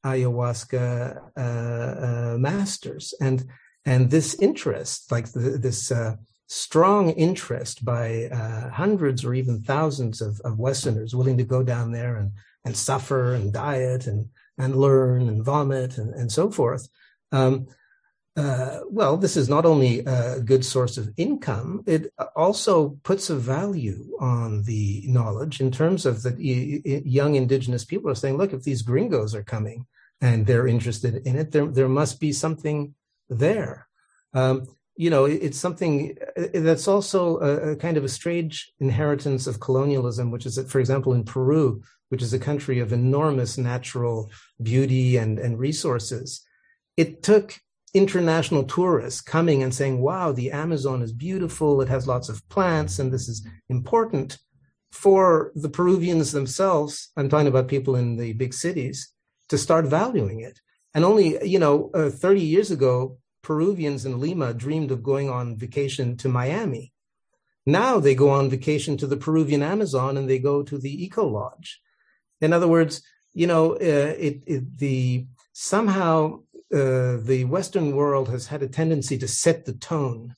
[0.04, 3.46] ayahuasca uh, uh, masters, and
[3.88, 6.16] and this interest, like the, this uh,
[6.46, 11.92] strong interest by uh, hundreds or even thousands of, of Westerners willing to go down
[11.92, 12.32] there and
[12.66, 14.28] and suffer and diet and
[14.58, 16.86] and learn and vomit and, and so forth.
[17.32, 17.68] Um,
[18.36, 23.36] uh, well, this is not only a good source of income, it also puts a
[23.36, 28.62] value on the knowledge in terms of the young indigenous people are saying, look, if
[28.62, 29.86] these gringos are coming
[30.20, 32.94] and they're interested in it, there, there must be something
[33.28, 33.88] there.
[34.34, 34.66] Um,
[34.96, 39.60] you know, it's something uh, that's also a, a, kind of a strange inheritance of
[39.60, 44.30] colonialism, which is that, for example, in Peru, which is a country of enormous natural
[44.60, 46.44] beauty and, and resources,
[46.96, 47.54] it took
[47.94, 52.98] international tourists coming and saying, wow, the Amazon is beautiful, it has lots of plants,
[52.98, 54.38] and this is important
[54.90, 57.10] for the Peruvians themselves.
[57.16, 59.12] I'm talking about people in the big cities
[59.48, 60.60] to start valuing it.
[60.94, 65.56] And only, you know, uh, 30 years ago, Peruvians in Lima dreamed of going on
[65.56, 66.92] vacation to Miami.
[67.66, 71.26] Now they go on vacation to the Peruvian Amazon and they go to the Eco
[71.26, 71.80] Lodge.
[72.40, 73.02] In other words,
[73.34, 76.40] you know, uh, it, it, the somehow
[76.72, 80.34] uh, the Western world has had a tendency to set the tone.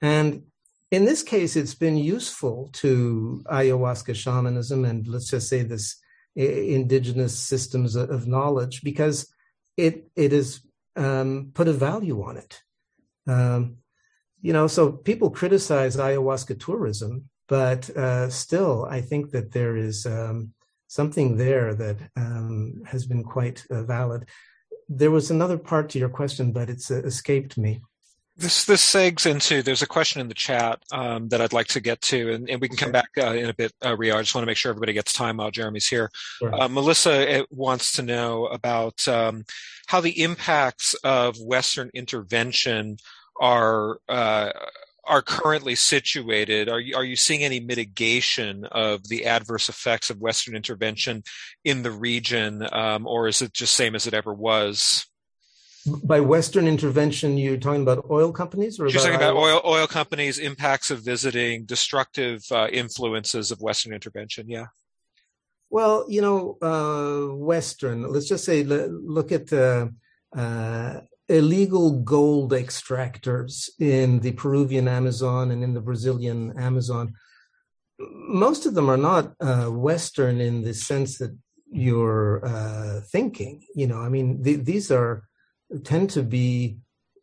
[0.00, 0.44] And
[0.90, 5.96] in this case, it's been useful to ayahuasca shamanism and let's just say this
[6.36, 9.33] indigenous systems of knowledge because
[9.76, 10.60] it it has
[10.96, 12.62] um, put a value on it.
[13.26, 13.78] Um,
[14.40, 20.04] you know, so people criticize ayahuasca tourism, but uh, still, I think that there is
[20.06, 20.52] um,
[20.86, 24.26] something there that um, has been quite uh, valid
[24.88, 27.80] there was another part to your question, but it's uh, escaped me.
[28.36, 29.62] This this segs into.
[29.62, 32.60] There's a question in the chat um, that I'd like to get to, and, and
[32.60, 33.72] we can come back uh, in a bit.
[33.84, 36.10] Uh, Rio, I just want to make sure everybody gets time while Jeremy's here.
[36.40, 36.52] Sure.
[36.52, 39.44] Uh, Melissa uh, wants to know about um,
[39.86, 42.96] how the impacts of Western intervention
[43.40, 44.50] are uh,
[45.06, 46.68] are currently situated.
[46.68, 51.22] Are you are you seeing any mitigation of the adverse effects of Western intervention
[51.64, 55.06] in the region, um, or is it just same as it ever was?
[55.86, 60.38] By Western intervention, you're talking about oil companies, or you're talking about oil oil companies,
[60.38, 64.48] impacts of visiting, destructive uh, influences of Western intervention.
[64.48, 64.66] Yeah.
[65.70, 68.04] Well, you know, uh, Western.
[68.04, 69.88] Let's just say, look at uh,
[70.36, 77.14] uh, illegal gold extractors in the Peruvian Amazon and in the Brazilian Amazon.
[77.98, 81.36] Most of them are not uh, Western in the sense that
[81.70, 83.64] you're uh, thinking.
[83.74, 85.24] You know, I mean, th- these are
[85.82, 86.78] tend to be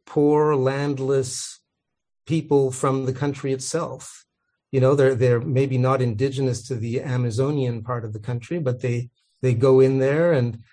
[0.05, 1.59] poor, landless
[2.25, 4.25] people from the country itself.
[4.71, 8.81] You know, they're they're maybe not indigenous to the Amazonian part of the country, but
[8.81, 9.09] they
[9.41, 10.63] they go in there and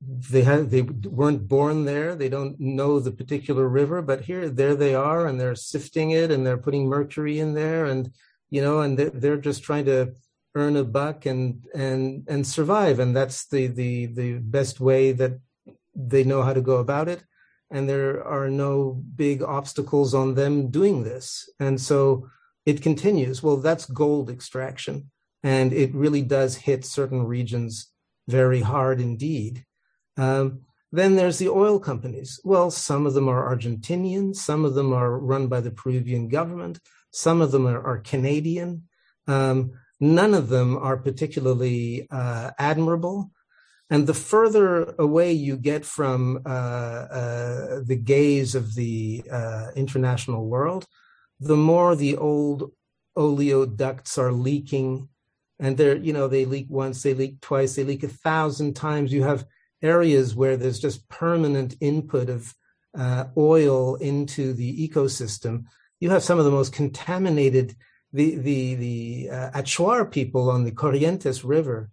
[0.00, 2.14] they have they weren't born there.
[2.14, 6.30] They don't know the particular river, but here there they are, and they're sifting it,
[6.30, 8.12] and they're putting mercury in there, and
[8.50, 10.14] you know, and they're, they're just trying to
[10.54, 15.38] earn a buck and and and survive, and that's the the the best way that
[15.94, 17.24] they know how to go about it
[17.70, 21.48] and there are no big obstacles on them doing this.
[21.58, 22.28] And so
[22.66, 23.42] it continues.
[23.42, 25.10] Well that's gold extraction
[25.42, 27.90] and it really does hit certain regions
[28.28, 29.64] very hard indeed.
[30.16, 30.60] Um,
[30.94, 32.38] then there's the oil companies.
[32.44, 36.78] Well some of them are argentinian some of them are run by the peruvian government
[37.12, 38.84] some of them are, are canadian.
[39.28, 43.30] Um, none of them are particularly uh, admirable
[43.92, 50.46] and the further away you get from uh, uh, the gaze of the uh, international
[50.46, 50.86] world,
[51.38, 52.72] the more the old
[53.18, 55.10] oleoducts are leaking.
[55.60, 59.12] And they're, you know, they leak once, they leak twice, they leak a thousand times.
[59.12, 59.44] You have
[59.82, 62.54] areas where there's just permanent input of
[62.98, 65.66] uh, oil into the ecosystem.
[66.00, 67.76] You have some of the most contaminated,
[68.10, 71.90] the the the uh, Achuar people on the Corrientes River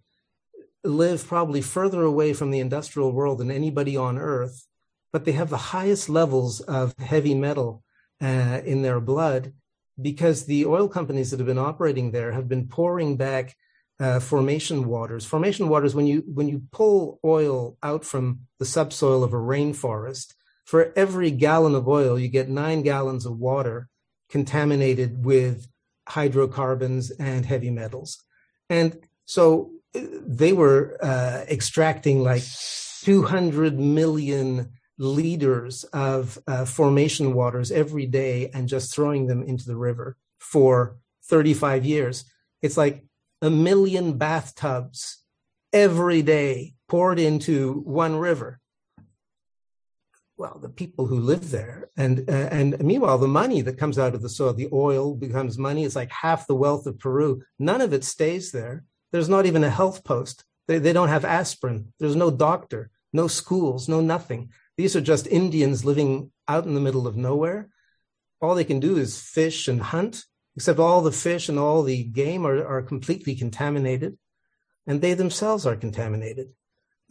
[0.83, 4.65] live probably further away from the industrial world than anybody on earth,
[5.11, 7.83] but they have the highest levels of heavy metal
[8.21, 9.53] uh, in their blood
[10.01, 13.55] because the oil companies that have been operating there have been pouring back
[13.99, 15.25] uh, formation waters.
[15.25, 20.33] Formation waters, when you when you pull oil out from the subsoil of a rainforest,
[20.65, 23.89] for every gallon of oil, you get nine gallons of water
[24.29, 25.67] contaminated with
[26.07, 28.23] hydrocarbons and heavy metals.
[28.69, 32.43] And so they were uh, extracting like
[33.01, 39.77] 200 million liters of uh, formation waters every day and just throwing them into the
[39.77, 42.25] river for 35 years.
[42.61, 43.03] It's like
[43.41, 45.23] a million bathtubs
[45.71, 48.59] every day poured into one river.
[50.37, 54.15] Well, the people who live there, and uh, and meanwhile, the money that comes out
[54.15, 55.83] of the soil, the oil becomes money.
[55.83, 57.43] It's like half the wealth of Peru.
[57.59, 58.85] None of it stays there.
[59.11, 60.43] There's not even a health post.
[60.67, 61.93] They, they don't have aspirin.
[61.99, 64.51] There's no doctor, no schools, no nothing.
[64.77, 67.69] These are just Indians living out in the middle of nowhere.
[68.41, 72.03] All they can do is fish and hunt, except all the fish and all the
[72.03, 74.17] game are, are completely contaminated,
[74.87, 76.49] and they themselves are contaminated.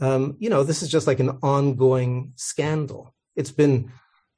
[0.01, 3.15] Um, you know, this is just like an ongoing scandal.
[3.37, 3.91] It's been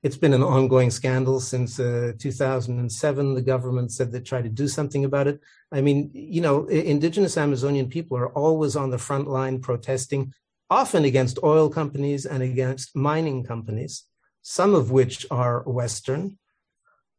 [0.03, 3.34] it's been an ongoing scandal since uh, 2007.
[3.34, 5.40] The government said they tried to do something about it.
[5.70, 10.32] I mean, you know, indigenous Amazonian people are always on the front line protesting,
[10.70, 14.05] often against oil companies and against mining companies,
[14.40, 16.38] some of which are Western,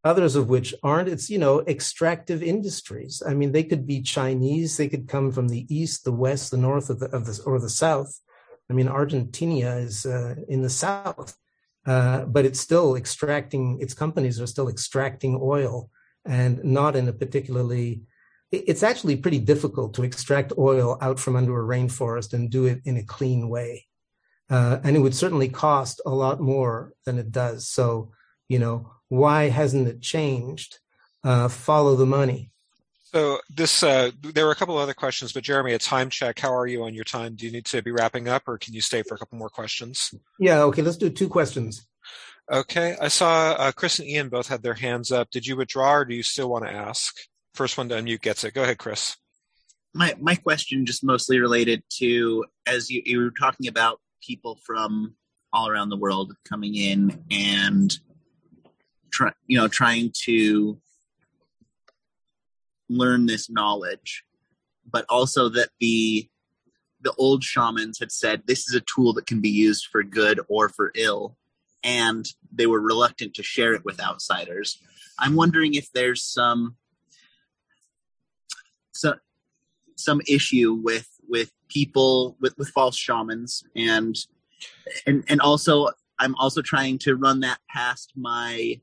[0.03, 1.07] others of which aren't.
[1.07, 3.21] It's, you know, extractive industries.
[3.25, 6.57] I mean, they could be Chinese, they could come from the east, the west, the
[6.57, 8.19] north, of the, the or the south.
[8.71, 11.37] I mean, Argentina is uh, in the south
[11.85, 15.89] uh, but it's still extracting, its companies are still extracting oil
[16.25, 18.03] and not in a particularly,
[18.51, 22.81] it's actually pretty difficult to extract oil out from under a rainforest and do it
[22.85, 23.87] in a clean way.
[24.49, 27.69] Uh, and it would certainly cost a lot more than it does.
[27.69, 28.11] So,
[28.49, 30.79] you know, why hasn't it changed?
[31.23, 32.51] Uh, follow the money.
[33.13, 36.39] So this, uh, there were a couple of other questions, but Jeremy, a time check.
[36.39, 37.35] How are you on your time?
[37.35, 39.49] Do you need to be wrapping up, or can you stay for a couple more
[39.49, 40.13] questions?
[40.39, 40.61] Yeah.
[40.63, 40.81] Okay.
[40.81, 41.85] Let's do two questions.
[42.49, 42.95] Okay.
[43.01, 45.29] I saw uh, Chris and Ian both had their hands up.
[45.29, 47.13] Did you withdraw, or do you still want to ask?
[47.53, 48.53] First one to unmute gets it.
[48.53, 49.17] Go ahead, Chris.
[49.93, 55.15] My my question just mostly related to as you, you were talking about people from
[55.51, 57.99] all around the world coming in and
[59.11, 60.80] try, you know, trying to
[62.91, 64.23] learn this knowledge,
[64.89, 66.27] but also that the
[67.03, 70.39] the old shamans had said this is a tool that can be used for good
[70.47, 71.35] or for ill,
[71.83, 74.79] and they were reluctant to share it with outsiders.
[75.17, 76.75] I'm wondering if there's some
[78.91, 79.19] some
[79.95, 84.15] some issue with with people with with false shamans and
[85.07, 85.89] and and also
[86.19, 88.79] I'm also trying to run that past my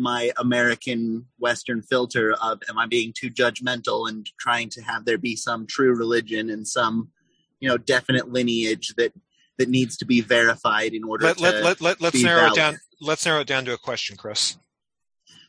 [0.00, 5.18] my American Western filter of am I being too judgmental and trying to have there
[5.18, 7.10] be some true religion and some
[7.60, 9.12] you know definite lineage that
[9.58, 12.52] that needs to be verified in order let, to let, let, let, let's narrow valid.
[12.52, 14.56] it down let's narrow it down to a question chris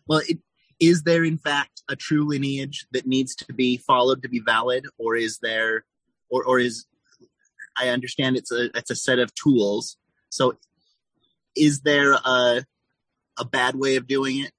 [0.07, 0.39] Well, it,
[0.79, 4.85] is there in fact a true lineage that needs to be followed to be valid,
[4.97, 5.85] or is there,
[6.29, 6.85] or or is
[7.77, 9.97] I understand it's a it's a set of tools.
[10.29, 10.57] So,
[11.55, 12.63] is there a
[13.39, 14.51] a bad way of doing it,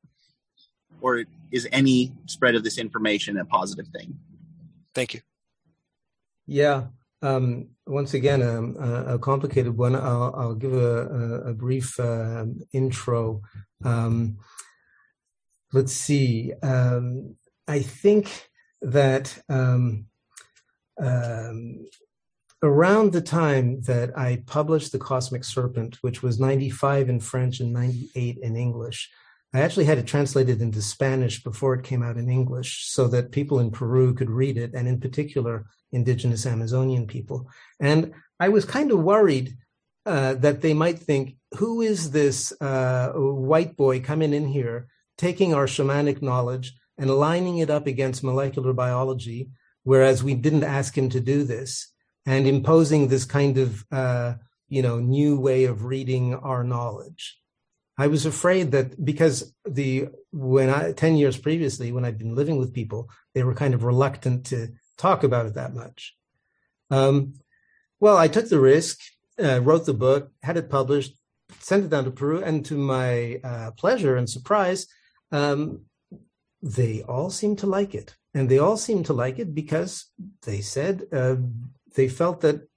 [1.01, 4.19] or is any spread of this information a positive thing?
[4.95, 5.21] thank you
[6.47, 6.87] Yeah.
[7.23, 9.95] Um, once again, um, a, a complicated one.
[9.95, 13.43] I'll, I'll give a, a, a brief um intro.
[13.85, 14.39] Um,
[15.73, 16.53] let's see.
[16.63, 17.37] Um,
[17.69, 18.49] I think
[18.83, 20.07] that um,
[21.01, 21.87] um,
[22.63, 27.73] around the time that I published The Cosmic Serpent, which was 95 in French and
[27.73, 29.11] 98 in English,
[29.53, 33.33] I actually had it translated into Spanish before it came out in English so that
[33.33, 37.49] people in Peru could read it, and in particular, indigenous Amazonian people.
[37.81, 39.57] And I was kind of worried
[40.07, 44.87] uh, that they might think, who is this uh, white boy coming in here,
[45.19, 49.51] taking our shamanic knowledge and lining it up against molecular biology,
[49.83, 51.93] whereas we didn't ask him to do this,
[52.31, 54.35] and imposing this kind of uh,
[54.69, 57.23] you know new way of reading our knowledge.
[57.99, 62.57] I was afraid that because the when I ten years previously, when I'd been living
[62.57, 66.17] with people, they were kind of reluctant to talk about it that much.
[66.91, 67.35] Um,
[67.99, 69.01] well, I took the risk,
[69.43, 71.15] uh, wrote the book, had it published,
[71.59, 74.87] sent it down to Peru, and to my uh, pleasure and surprise,
[75.33, 75.83] um,
[76.63, 80.07] they all seemed to like it, and they all seemed to like it because
[80.43, 81.37] they said uh,
[81.95, 82.69] they felt that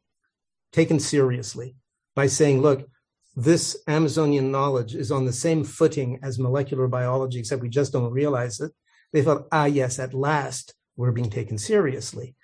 [0.72, 1.76] taken seriously
[2.16, 2.88] by saying, "Look,
[3.36, 8.12] this Amazonian knowledge is on the same footing as molecular biology, except we just don't
[8.12, 8.72] realize it."
[9.12, 12.36] They felt, "Ah, yes, at last we're being taken seriously,"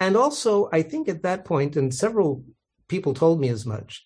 [0.00, 2.44] and also I think at that point, and several
[2.88, 4.04] people told me as much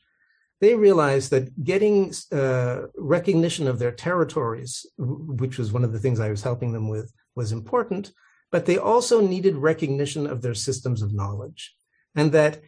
[0.62, 6.20] they realized that getting uh, recognition of their territories, which was one of the things
[6.20, 8.12] I was helping them with, was important,
[8.52, 11.74] but they also needed recognition of their systems of knowledge.
[12.14, 12.60] And that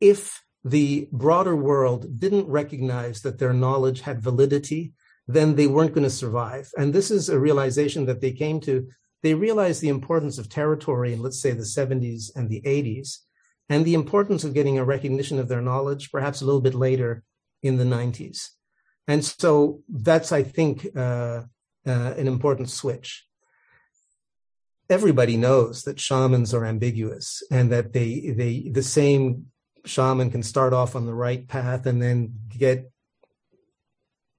[0.00, 4.92] if the broader world didn't recognize that their knowledge had validity,
[5.26, 6.70] then they weren't going to survive.
[6.76, 8.88] And this is a realization that they came to.
[9.22, 13.18] They realized the importance of territory in, let's say, the 70s and the 80s,
[13.68, 17.22] and the importance of getting a recognition of their knowledge perhaps a little bit later
[17.62, 18.48] in the 90s.
[19.06, 21.42] And so that's, I think, uh,
[21.86, 23.26] uh, an important switch.
[24.92, 29.46] Everybody knows that shamans are ambiguous and that they, they, the same
[29.86, 32.90] shaman can start off on the right path and then get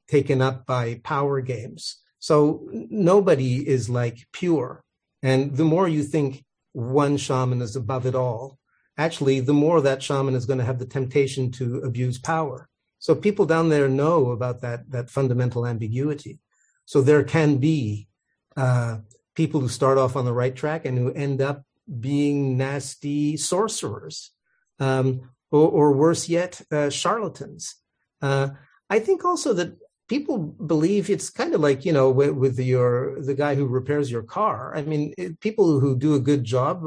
[0.08, 1.98] taken up by power games.
[2.20, 4.84] So nobody is like pure.
[5.22, 8.60] And the more you think one shaman is above it all,
[8.98, 12.70] actually, the more that shaman is going to have the temptation to abuse power.
[13.00, 16.40] So people down there know about that that fundamental ambiguity.
[16.86, 18.08] So there can be
[18.56, 19.00] uh,
[19.36, 21.64] people who start off on the right track and who end up
[22.00, 24.32] being nasty sorcerers,
[24.80, 27.76] um, or, or, worse yet, uh, charlatans.
[28.22, 28.50] Uh,
[28.90, 29.78] I think also that
[30.08, 34.12] people believe it's kind of like you know with, with your the guy who repairs
[34.12, 34.76] your car.
[34.76, 36.84] I mean, it, people who do a good job,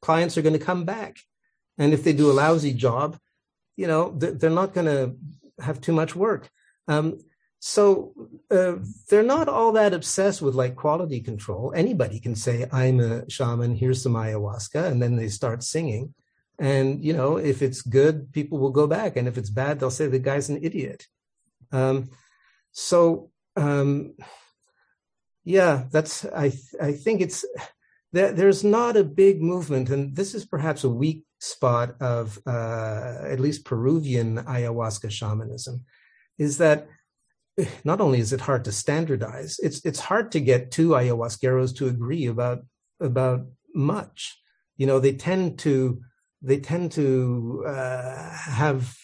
[0.00, 1.16] clients are going to come back,
[1.78, 3.18] and if they do a lousy job,
[3.76, 5.16] you know they're not going to
[5.62, 6.50] have too much work.
[6.88, 7.18] Um,
[7.68, 8.14] so
[8.48, 8.76] uh,
[9.08, 11.72] they're not all that obsessed with like quality control.
[11.74, 13.74] Anybody can say, "I'm a shaman.
[13.74, 16.14] Here's some ayahuasca," and then they start singing.
[16.60, 19.90] And you know, if it's good, people will go back, and if it's bad, they'll
[19.90, 21.08] say the guy's an idiot.
[21.72, 22.10] Um,
[22.70, 24.14] so um,
[25.42, 27.44] yeah, that's I I think it's
[28.12, 33.22] there, there's not a big movement, and this is perhaps a weak spot of uh,
[33.24, 35.84] at least Peruvian ayahuasca shamanism,
[36.38, 36.86] is that
[37.84, 41.88] not only is it hard to standardize, it's it's hard to get two ayahuasqueros to
[41.88, 42.64] agree about
[43.00, 44.38] about much.
[44.76, 46.02] You know, they tend to
[46.42, 48.94] they tend to uh, have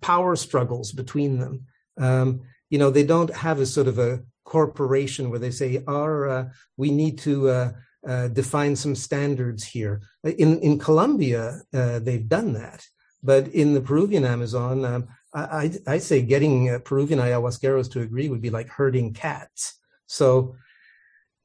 [0.00, 1.66] power struggles between them.
[1.98, 6.28] Um, you know, they don't have a sort of a corporation where they say, "Our,
[6.28, 7.72] uh, we need to uh,
[8.06, 12.86] uh, define some standards here." In in Colombia, uh, they've done that,
[13.22, 18.28] but in the Peruvian Amazon, um, I, I, say getting uh, Peruvian ayahuasqueros to agree
[18.28, 19.78] would be like herding cats.
[20.06, 20.56] So,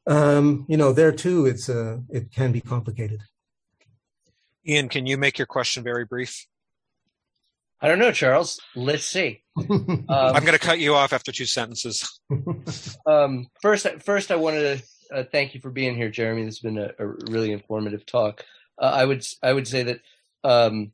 [0.07, 3.22] um, you know, there too, it's uh, it can be complicated.
[4.65, 6.47] Ian, can you make your question very brief?
[7.81, 8.59] I don't know, Charles.
[8.76, 9.43] Let's see.
[9.69, 12.19] Um, I'm going to cut you off after two sentences.
[13.05, 16.43] um, first, first, I wanted to uh, thank you for being here, Jeremy.
[16.43, 18.45] This has been a, a really informative talk.
[18.77, 19.99] Uh, I would, I would say that
[20.43, 20.91] um,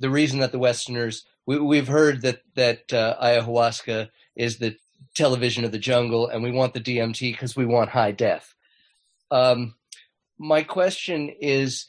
[0.00, 4.76] the reason that the Westerners we, have heard that that uh, ayahuasca is the
[5.14, 8.54] television of the jungle, and we want the DMT because we want high def.
[9.30, 9.74] Um,
[10.38, 11.86] my question is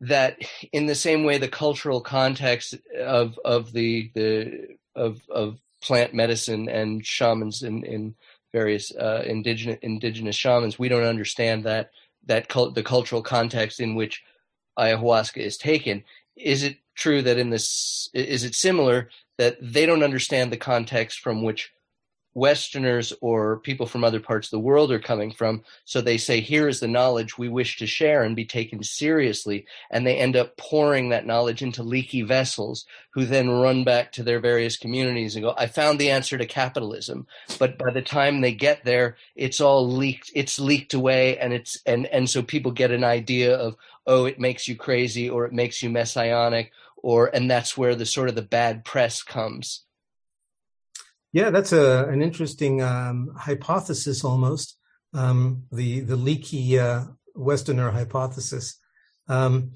[0.00, 0.38] that
[0.72, 6.68] in the same way the cultural context of of the the of of plant medicine
[6.68, 8.14] and shamans in in
[8.52, 11.90] various uh, indigenous indigenous shamans we don't understand that
[12.26, 14.22] that cult, the cultural context in which
[14.78, 16.02] ayahuasca is taken
[16.36, 19.08] is it true that in this is it similar
[19.38, 21.72] that they don't understand the context from which
[22.34, 25.62] Westerners or people from other parts of the world are coming from.
[25.84, 29.66] So they say, here is the knowledge we wish to share and be taken seriously.
[29.90, 34.24] And they end up pouring that knowledge into leaky vessels who then run back to
[34.24, 37.26] their various communities and go, I found the answer to capitalism.
[37.58, 41.38] But by the time they get there, it's all leaked, it's leaked away.
[41.38, 43.76] And it's, and, and so people get an idea of,
[44.08, 46.72] oh, it makes you crazy or it makes you messianic
[47.04, 49.84] or, and that's where the sort of the bad press comes
[51.34, 54.78] yeah, that's a an interesting um, hypothesis almost.
[55.12, 58.78] Um, the the leaky uh, Westerner hypothesis.
[59.28, 59.72] Um,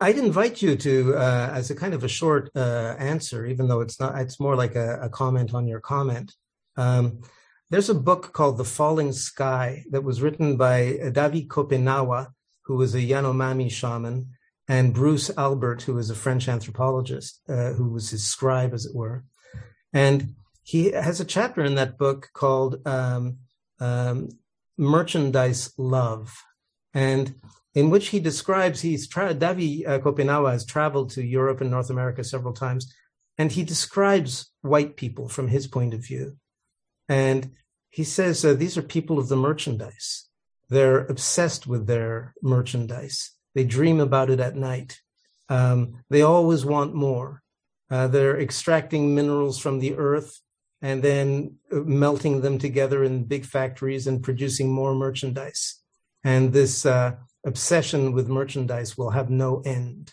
[0.00, 3.80] I'd invite you to, uh, as a kind of a short uh, answer, even though
[3.80, 6.32] it's not, it's more like a, a comment on your comment.
[6.76, 7.22] Um,
[7.68, 12.28] there's a book called The Falling Sky that was written by Davi Kopenawa,
[12.66, 14.28] who was a Yanomami shaman,
[14.68, 18.94] and Bruce Albert, who was a French anthropologist, uh, who was his scribe, as it
[18.94, 19.24] were.
[19.92, 23.38] And he has a chapter in that book called um,
[23.80, 24.28] um,
[24.76, 26.36] Merchandise Love,
[26.92, 27.34] and
[27.74, 29.40] in which he describes he's tried.
[29.40, 32.92] Davi uh, Kopenawa has traveled to Europe and North America several times,
[33.38, 36.36] and he describes white people from his point of view.
[37.08, 37.52] And
[37.88, 40.28] he says uh, these are people of the merchandise.
[40.68, 43.32] They're obsessed with their merchandise.
[43.58, 45.00] They dream about it at night.
[45.48, 47.42] Um, they always want more.
[47.90, 50.38] Uh, they're extracting minerals from the earth
[50.80, 55.82] and then uh, melting them together in big factories and producing more merchandise.
[56.22, 60.12] And this uh, obsession with merchandise will have no end.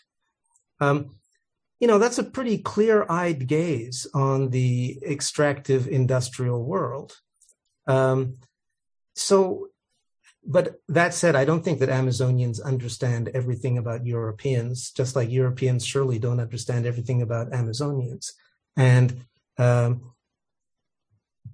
[0.82, 1.18] Um,
[1.80, 7.14] you know, that's a pretty clear eyed gaze on the extractive industrial world.
[7.86, 8.38] Um,
[9.14, 9.68] so
[10.46, 15.86] but that said, I don't think that Amazonians understand everything about Europeans, just like Europeans
[15.86, 18.32] surely don't understand everything about Amazonians.
[18.78, 19.26] And,
[19.58, 20.14] um,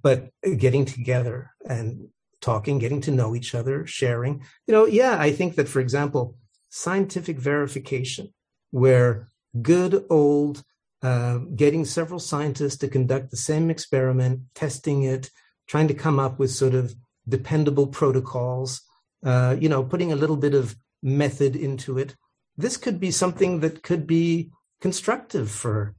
[0.02, 2.08] but getting together and
[2.40, 6.36] talking, getting to know each other, sharing, you know, yeah, I think that, for example,
[6.68, 8.34] scientific verification,
[8.72, 9.28] where
[9.62, 10.64] good old
[11.02, 15.30] uh, getting several scientists to conduct the same experiment, testing it,
[15.66, 16.94] trying to come up with sort of
[17.28, 18.82] dependable protocols,
[19.24, 22.16] uh, you know, putting a little bit of method into it.
[22.56, 24.50] This could be something that could be
[24.80, 25.94] constructive for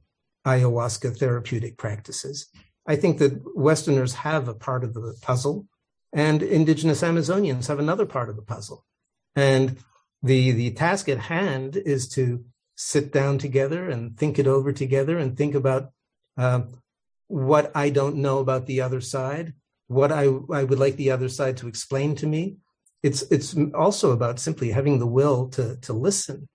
[0.46, 2.46] ayahuasca therapeutic practices.
[2.86, 5.66] I think that Westerners have a part of the puzzle,
[6.12, 8.84] and indigenous Amazonians have another part of the puzzle.
[9.34, 9.78] And
[10.22, 12.44] the the task at hand is to
[12.76, 15.90] sit down together and think it over together and think about
[16.36, 16.62] uh,
[17.28, 19.54] what I don't know about the other side,
[19.88, 22.56] what I, I would like the other side to explain to me.
[23.02, 26.48] It's it's also about simply having the will to to listen.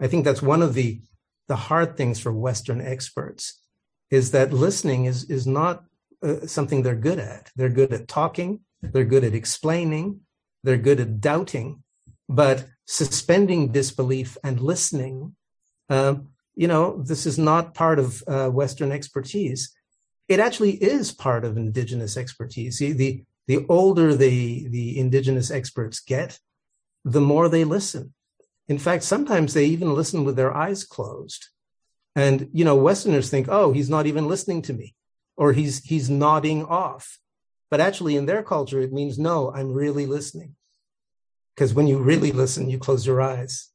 [0.00, 1.02] I think that's one of the
[1.48, 3.60] the hard things for Western experts
[4.10, 5.84] is that listening is is not
[6.22, 7.50] uh, something they're good at.
[7.54, 8.60] They're good at talking.
[8.82, 10.20] They're good at explaining.
[10.62, 11.82] They're good at doubting,
[12.28, 15.36] but suspending disbelief and listening.
[15.88, 19.74] Um, you know, this is not part of uh, Western expertise
[20.30, 22.78] it actually is part of indigenous expertise.
[22.78, 26.38] The, the, older the, the indigenous experts get,
[27.04, 28.14] the more they listen.
[28.68, 31.48] In fact, sometimes they even listen with their eyes closed.
[32.14, 34.94] And, you know, Westerners think, oh, he's not even listening to me
[35.36, 37.18] or he's, he's nodding off.
[37.68, 40.54] But actually in their culture, it means, no, I'm really listening.
[41.56, 43.68] Because when you really listen, you close your eyes.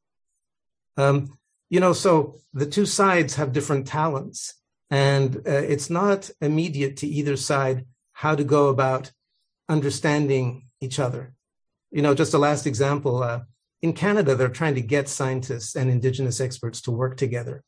[0.96, 1.36] Um,
[1.68, 4.54] you know, so the two sides have different talents
[4.90, 9.12] And uh, it's not immediate to either side how to go about
[9.68, 11.34] understanding each other.
[11.90, 13.40] You know, just a last example uh,
[13.82, 17.62] in Canada, they're trying to get scientists and Indigenous experts to work together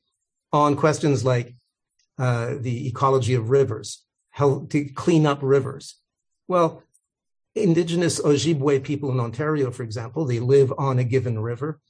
[0.52, 1.54] on questions like
[2.18, 5.96] uh, the ecology of rivers, how to clean up rivers.
[6.46, 6.82] Well,
[7.54, 11.80] Indigenous Ojibwe people in Ontario, for example, they live on a given river.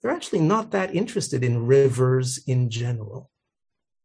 [0.00, 3.30] They're actually not that interested in rivers in general.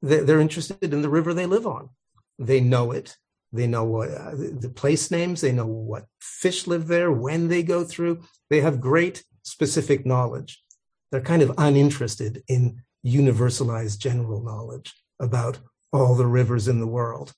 [0.01, 1.89] They're interested in the river they live on.
[2.37, 3.17] They know it.
[3.51, 5.41] They know what uh, the place names.
[5.41, 8.21] They know what fish live there, when they go through.
[8.49, 10.61] They have great specific knowledge.
[11.11, 15.59] They're kind of uninterested in universalized general knowledge about
[15.91, 17.33] all the rivers in the world.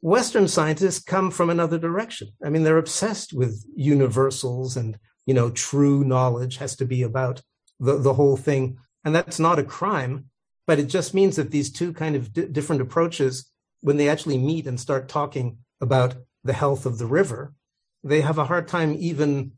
[0.00, 2.28] Western scientists come from another direction.
[2.44, 7.42] I mean, they're obsessed with universals and, you know, true knowledge has to be about
[7.80, 8.78] the, the whole thing.
[9.04, 10.26] And that's not a crime,
[10.66, 14.38] but it just means that these two kind of d- different approaches, when they actually
[14.38, 17.54] meet and start talking about the health of the river,
[18.02, 19.52] they have a hard time even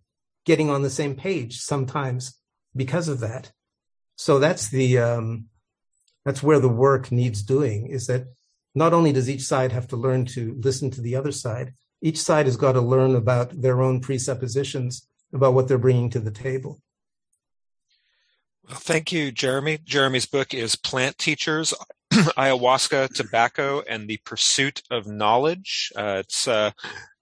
[0.44, 2.38] getting on the same page sometimes
[2.74, 3.52] because of that.
[4.16, 5.46] So that's the, um,
[6.24, 8.26] that's where the work needs doing is that
[8.74, 12.18] not only does each side have to learn to listen to the other side, each
[12.18, 16.30] side has got to learn about their own presuppositions about what they're bringing to the
[16.30, 16.80] table.
[18.68, 19.78] Well, thank you, Jeremy.
[19.82, 21.72] Jeremy's book is Plant Teachers
[22.12, 25.90] Ayahuasca, Tobacco, and the Pursuit of Knowledge.
[25.96, 26.74] Uh, it's a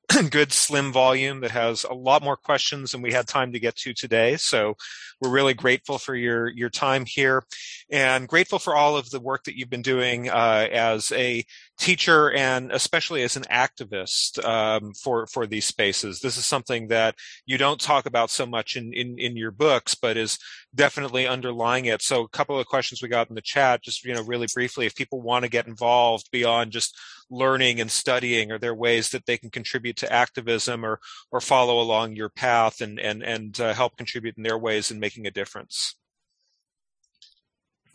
[0.31, 3.77] good slim volume that has a lot more questions than we had time to get
[3.77, 4.37] to today.
[4.37, 4.75] So
[5.21, 7.45] we're really grateful for your your time here,
[7.91, 11.45] and grateful for all of the work that you've been doing uh, as a
[11.79, 16.21] teacher and especially as an activist um, for for these spaces.
[16.21, 17.15] This is something that
[17.45, 20.39] you don't talk about so much in, in in your books, but is
[20.75, 22.03] definitely underlying it.
[22.03, 24.87] So a couple of questions we got in the chat, just you know, really briefly,
[24.87, 26.97] if people want to get involved beyond just
[27.31, 31.81] learning and studying, are there ways that they can contribute to activism or or follow
[31.81, 35.31] along your path and and and uh, help contribute in their ways in making a
[35.31, 35.95] difference?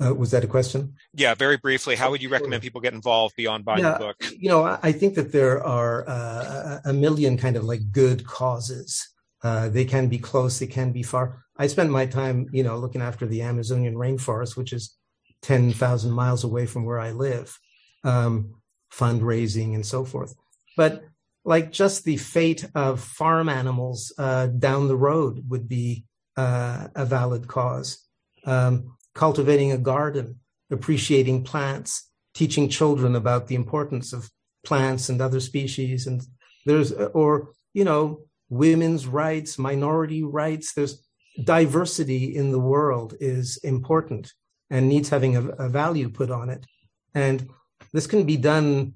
[0.02, 0.96] Uh, was that a question?
[1.14, 1.96] Yeah, very briefly.
[1.96, 4.16] How would you recommend people get involved beyond buying yeah, the book?
[4.40, 8.90] You know, I think that there are uh, a million kind of like good causes.
[9.44, 11.44] Uh, they can be close, they can be far.
[11.58, 14.96] I spent my time, you know, looking after the Amazonian rainforest, which is
[15.42, 17.60] 10,000 miles away from where I live,
[18.04, 18.56] um,
[18.92, 20.34] fundraising and so forth.
[20.78, 21.04] But
[21.44, 26.06] like just the fate of farm animals uh, down the road would be
[26.38, 28.06] uh, a valid cause.
[28.46, 30.40] Um, cultivating a garden,
[30.72, 34.30] appreciating plants, teaching children about the importance of
[34.64, 36.22] plants and other species, and
[36.66, 40.74] there's or you know women's rights, minority rights.
[40.74, 41.06] There's
[41.44, 44.34] diversity in the world is important
[44.70, 46.66] and needs having a, a value put on it,
[47.14, 47.50] and
[47.94, 48.94] this can be done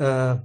[0.00, 0.38] uh,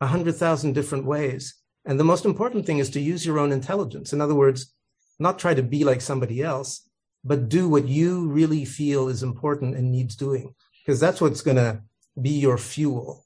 [0.00, 1.54] a uh, hundred thousand different ways.
[1.84, 4.12] And the most important thing is to use your own intelligence.
[4.12, 4.74] In other words,
[5.18, 6.88] not try to be like somebody else,
[7.24, 11.56] but do what you really feel is important and needs doing, because that's what's going
[11.56, 11.82] to
[12.20, 13.24] be your fuel.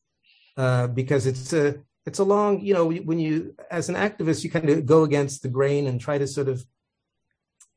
[0.57, 1.77] Uh, because it's a
[2.07, 5.43] it's a long, you know, when you as an activist, you kind of go against
[5.43, 6.65] the grain and try to sort of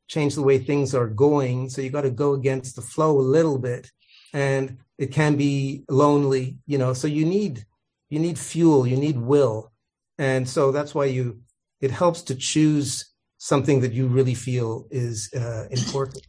[0.08, 1.70] change the way things are going.
[1.70, 3.90] So you got to go against the flow a little bit,
[4.32, 6.92] and it can be lonely, you know.
[6.94, 7.64] So you need
[8.10, 9.72] you need fuel, you need will,
[10.18, 11.40] and so that's why you
[11.80, 13.13] it helps to choose
[13.44, 16.26] something that you really feel is uh, important.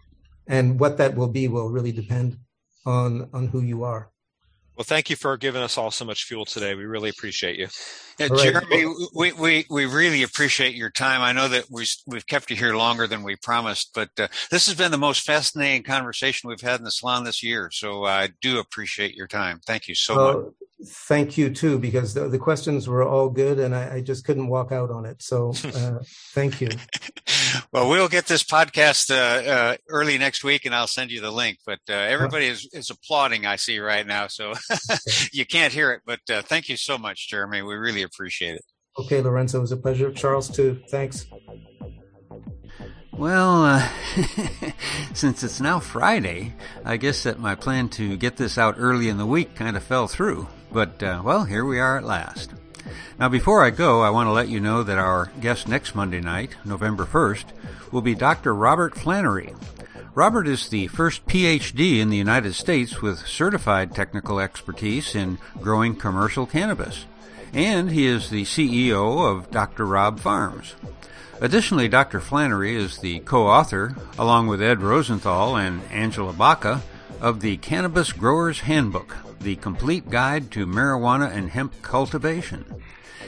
[0.48, 2.38] And what that will be will really depend
[2.86, 4.12] on on who you are.
[4.76, 6.76] Well, thank you for giving us all so much fuel today.
[6.76, 7.70] We really appreciate you.
[8.20, 8.40] Yeah, right.
[8.40, 11.22] Jeremy, we, we, we really appreciate your time.
[11.22, 14.66] I know that we, we've kept you here longer than we promised, but uh, this
[14.66, 17.70] has been the most fascinating conversation we've had in the salon this year.
[17.72, 19.62] So I do appreciate your time.
[19.66, 20.54] Thank you so well, much
[20.86, 24.48] thank you too because the, the, questions were all good and I, I just couldn't
[24.48, 25.22] walk out on it.
[25.22, 26.00] So uh,
[26.34, 26.70] thank you.
[27.72, 31.32] Well we'll get this podcast uh, uh, early next week and i'll send you the
[31.32, 31.60] link.
[31.66, 34.54] But uh, everybody is, is applauding i see right now so
[35.32, 36.02] you can't hear it.
[36.06, 37.62] But uh, thank you so much jeremy.
[37.62, 38.66] We really appreciate it.
[38.98, 40.12] Okay lorenzo it was a pleasure.
[40.12, 40.82] Charles too.
[40.90, 41.26] Thanks.
[43.18, 43.90] Well, uh,
[45.14, 46.54] since it's now Friday,
[46.84, 49.84] I guess that my plan to get this out early in the week kind of
[49.84, 50.48] fell through.
[50.72, 52.52] But, uh, well, here we are at last.
[53.18, 56.20] Now, before I go, I want to let you know that our guest next Monday
[56.20, 57.46] night, November 1st,
[57.92, 58.54] will be Dr.
[58.54, 59.54] Robert Flannery.
[60.14, 65.96] Robert is the first PhD in the United States with certified technical expertise in growing
[65.96, 67.06] commercial cannabis.
[67.54, 69.86] And he is the CEO of Dr.
[69.86, 70.76] Rob Farms.
[71.42, 72.22] Additionally, Dr.
[72.22, 76.82] Flannery is the co-author, along with Ed Rosenthal and Angela Bacca,
[77.20, 82.82] of the Cannabis Growers Handbook, The Complete Guide to Marijuana and Hemp Cultivation.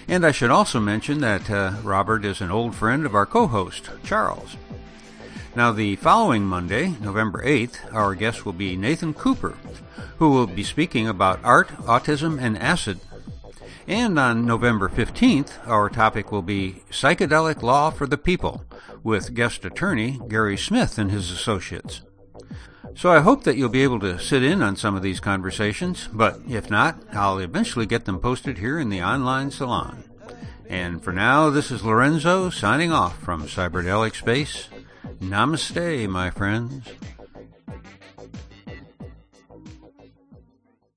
[0.07, 3.45] And I should also mention that uh, Robert is an old friend of our co
[3.45, 4.57] host, Charles.
[5.55, 9.59] Now, the following Monday, November 8th, our guest will be Nathan Cooper,
[10.17, 12.99] who will be speaking about art, autism, and acid.
[13.87, 18.65] And on November 15th, our topic will be Psychedelic Law for the People,
[19.03, 22.01] with guest attorney Gary Smith and his associates.
[22.97, 26.09] So I hope that you'll be able to sit in on some of these conversations,
[26.11, 30.03] but if not, I'll eventually get them posted here in the online salon.
[30.67, 34.69] And for now, this is Lorenzo signing off from Cyberdelic Space.
[35.21, 36.87] Namaste, my friends.